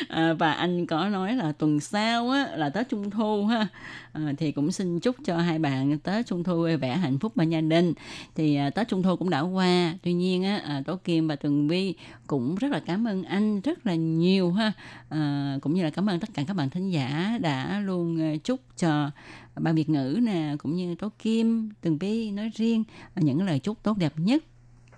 [0.09, 3.69] à, và anh có nói là tuần sau á, là Tết Trung Thu ha.
[4.13, 7.19] À, thì cũng xin chúc cho hai hai bạn Tết Trung Thu vui vẻ hạnh
[7.19, 7.93] phúc bên gia đình.
[8.35, 9.95] Thì à, Tết Trung Thu cũng đã qua.
[10.03, 11.95] Tuy nhiên á, à, Tố Kim và Tường Vi
[12.27, 14.73] cũng rất là cảm ơn anh rất là nhiều ha.
[15.09, 18.37] À, cũng như là cảm ơn tất cả các bạn thính giả đã luôn à,
[18.45, 19.11] chúc cho
[19.57, 22.85] ban Việt ngữ nè cũng như Tố Kim Tường Vi nói riêng
[23.17, 24.45] những lời chúc tốt đẹp nhất.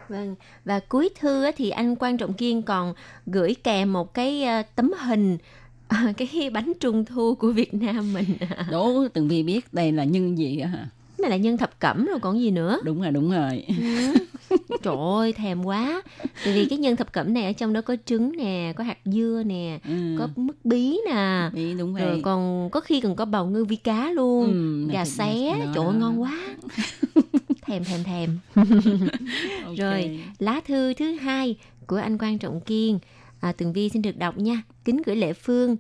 [0.08, 0.34] Vâng,
[0.64, 2.94] và cuối thư á, thì anh Quan Trọng Kiên còn
[3.26, 4.44] gửi kèm một cái
[4.76, 5.38] tấm hình
[5.88, 8.24] ờ, cái bánh trung thu của Việt Nam mình.
[8.70, 12.06] đố Tường Vi biết đây là nhân gì á hả Này là nhân thập cẩm
[12.06, 12.78] rồi còn gì nữa.
[12.84, 14.14] đúng rồi đúng rồi Ừ.
[14.82, 16.02] Trời ơi, thèm quá.
[16.44, 18.98] Tại vì cái nhân thập cẩm này ở trong đó có trứng nè, có hạt
[19.04, 20.16] dưa nè, Ừ.
[20.18, 21.50] có mứt bí nè.
[21.54, 22.20] Bí, đúng Rồi vậy.
[22.24, 24.44] còn có khi còn có bào ngư vi cá luôn.
[24.52, 25.98] Ừ, gà xé, đó, trời ơi đó.
[25.98, 26.38] ngon quá.
[27.66, 28.38] thèm thèm thèm.
[29.78, 31.56] Rồi, lá thư thứ hai
[31.86, 32.98] của anh Quan Trọng Kiên.
[33.40, 34.62] À, Tường Vi xin được đọc nha.
[34.84, 35.76] Kính gửi Lệ Phương.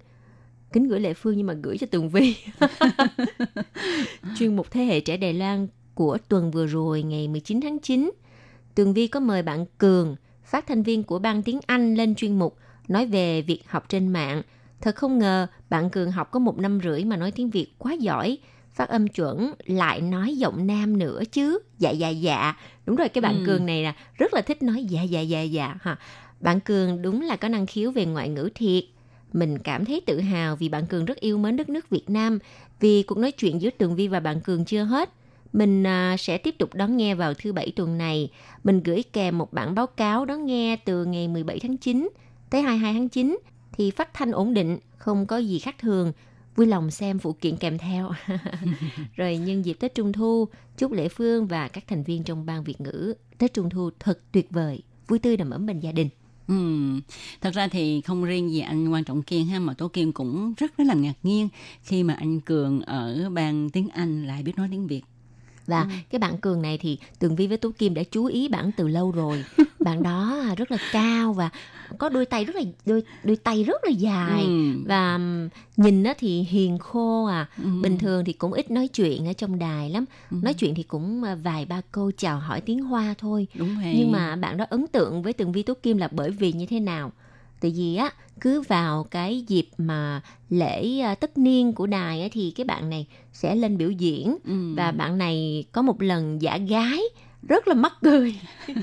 [0.72, 2.36] Kính gửi Lệ Phương nhưng mà gửi cho Tường Vi.
[4.38, 8.10] Chuyên mục Thế hệ trẻ Đài Loan của tuần vừa rồi ngày 19 tháng 9.
[8.74, 12.38] Tường Vi có mời bạn Cường, phát thanh viên của ban tiếng Anh lên chuyên
[12.38, 12.56] mục
[12.88, 14.42] nói về việc học trên mạng.
[14.80, 17.92] Thật không ngờ bạn Cường học có một năm rưỡi mà nói tiếng Việt quá
[17.92, 18.38] giỏi.
[18.74, 21.58] Phát âm chuẩn, lại nói giọng nam nữa chứ.
[21.78, 22.56] Dạ dạ dạ.
[22.86, 23.42] Đúng rồi, cái bạn Ừ.
[23.46, 25.74] Cường này là rất là thích nói dạ dạ dạ dạ.
[25.80, 25.98] ha.
[26.40, 28.84] Bạn Cường đúng là có năng khiếu về ngoại ngữ thiệt.
[29.32, 32.38] Mình cảm thấy tự hào vì bạn Cường rất yêu mến đất nước Việt Nam.
[32.80, 35.10] Vì cuộc nói chuyện giữa Tường Vi và bạn Cường chưa hết.
[35.52, 38.30] Mình à, sẽ tiếp tục đón nghe vào thứ bảy tuần này.
[38.64, 42.08] Mình gửi kèm một bản báo cáo đón nghe từ ngày 17 tháng 9
[42.50, 43.38] tới 22 tháng 9
[43.72, 46.12] thì phát thanh ổn định, không có gì khác thường.
[46.56, 48.10] Vui lòng xem phụ kiện kèm theo.
[49.16, 52.64] Rồi nhân dịp Tết Trung Thu, chúc Lễ Phương và các thành viên trong ban
[52.64, 56.08] Việt ngữ Tết Trung Thu thật tuyệt vời, vui tươi đầm ấm bên gia đình.
[56.48, 56.54] Ừ.
[57.40, 60.54] Thật ra thì không riêng gì anh Quan Trọng Kiên ha, mà Tố Kim cũng
[60.56, 61.48] rất rất là ngạc nhiên
[61.82, 65.02] khi mà anh Cường ở ban tiếng Anh lại biết nói tiếng Việt.
[65.66, 65.86] Và Ừ.
[66.10, 68.88] cái bạn Cường này thì Tường Vi với Tú Kim đã chú ý bạn từ
[68.88, 69.44] lâu rồi.
[69.80, 71.50] bạn đó à, rất là cao và
[71.98, 74.82] có đôi tay rất là đôi đôi tay rất là dài Ừ.
[74.86, 75.18] và
[75.76, 77.48] nhìn á thì hiền khô à.
[77.62, 77.68] Ừ.
[77.82, 80.04] Bình thường thì cũng ít nói chuyện ở trong đài lắm.
[80.30, 83.46] Nói chuyện thì cũng à, vài ba câu chào hỏi tiếng Hoa thôi.
[83.54, 83.94] Đúng vậy.
[83.98, 86.66] Nhưng mà bạn đó ấn tượng với Tường Vi Tú Kim là bởi vì như
[86.66, 87.12] thế nào?
[87.66, 92.28] Tại vì á cứ vào cái dịp mà lễ à, tất niên của đài á,
[92.32, 94.74] thì cái bạn này sẽ lên biểu diễn Ừ.
[94.76, 97.00] và bạn này có một lần giả gái
[97.48, 98.34] rất là mắc cười.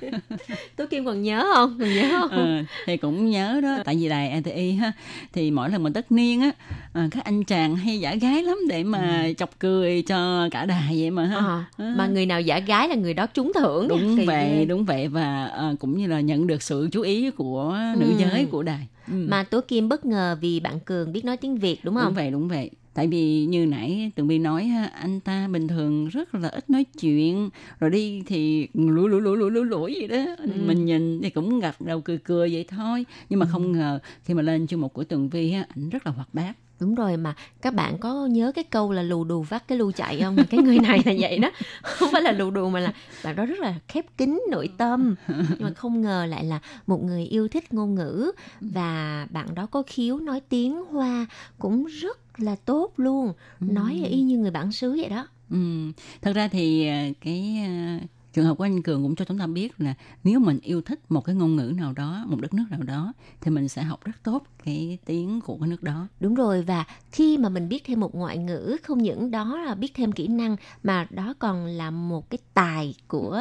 [0.76, 1.78] Tú Kim còn nhớ không?
[1.80, 2.30] Còn nhớ không?
[2.30, 4.92] Ờ, thì cũng nhớ đó tại vì đài RTI ha
[5.34, 6.52] thì mỗi lần mà tất niên á
[6.94, 10.96] à, các anh chàng hay giả gái lắm để mà chọc cười cho cả đài
[11.00, 11.38] vậy mà ha
[11.78, 15.08] Ờ, mà người nào giả gái là người đó trúng thưởng đúng vậy đúng vậy
[15.08, 18.16] và à, cũng như là nhận được sự chú ý của nữ Ừ.
[18.18, 19.14] giới của đài Ừ.
[19.30, 22.06] Mà Tố Kim bất ngờ vì bạn Cường biết nói tiếng Việt đúng không?
[22.06, 26.08] đúng vậy đúng vậy tại vì như nãy tường vi nói anh ta bình thường
[26.08, 27.50] rất là ít nói chuyện
[27.80, 30.52] rồi đi thì lủi lủi lủi lủi lủi lủi vậy đó Ừ.
[30.66, 34.34] mình nhìn thì cũng gật đầu cười cười vậy thôi nhưng mà không ngờ khi
[34.34, 36.54] mà lên chương mục của tường vi á ảnh rất là hoạt bát
[36.84, 39.92] Đúng rồi mà các bạn có nhớ cái câu là lù đù vắt cái lu
[39.92, 40.38] chạy không?
[40.50, 41.52] Cái người này là vậy đó.
[41.84, 45.16] Không phải là lù đù mà là bạn đó rất là khép kín nội tâm.
[45.28, 48.32] Nhưng mà không ngờ lại là một người yêu thích ngôn ngữ
[48.62, 51.26] và bạn đó có khiếu nói tiếng Hoa
[51.60, 53.34] cũng rất là tốt luôn.
[53.60, 55.28] Nói y như người bản xứ vậy đó.
[55.50, 55.92] Ừ.
[56.22, 58.00] Thật ra thì à, cái à,
[58.34, 61.00] trường hợp của anh Cường cũng cho chúng ta biết là nếu mình yêu thích
[61.10, 64.06] một cái ngôn ngữ nào đó, một đất nước nào đó thì mình sẽ học
[64.06, 66.08] rất tốt cái tiếng của cái nước đó.
[66.20, 69.76] Đúng rồi và khi mà mình biết thêm một ngoại ngữ không những đó là
[69.76, 73.34] biết thêm kỹ năng mà đó còn là một cái tài của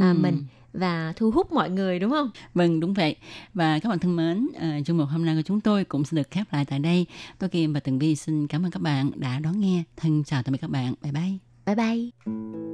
[0.00, 0.14] à, Ừ.
[0.20, 2.30] mình và thu hút mọi người đúng không?
[2.54, 3.16] Vâng, đúng vậy.
[3.54, 6.16] Và các bạn thân mến, à, chương mục hôm nay của chúng tôi cũng sẽ
[6.16, 7.06] được khép lại tại đây.
[7.38, 9.82] Tôi Kim và Tường Vi xin cảm ơn các bạn đã đón nghe.
[9.96, 10.94] Thân chào tạm biệt các bạn.
[11.02, 11.32] Bye bye.
[11.66, 12.73] Bye bye.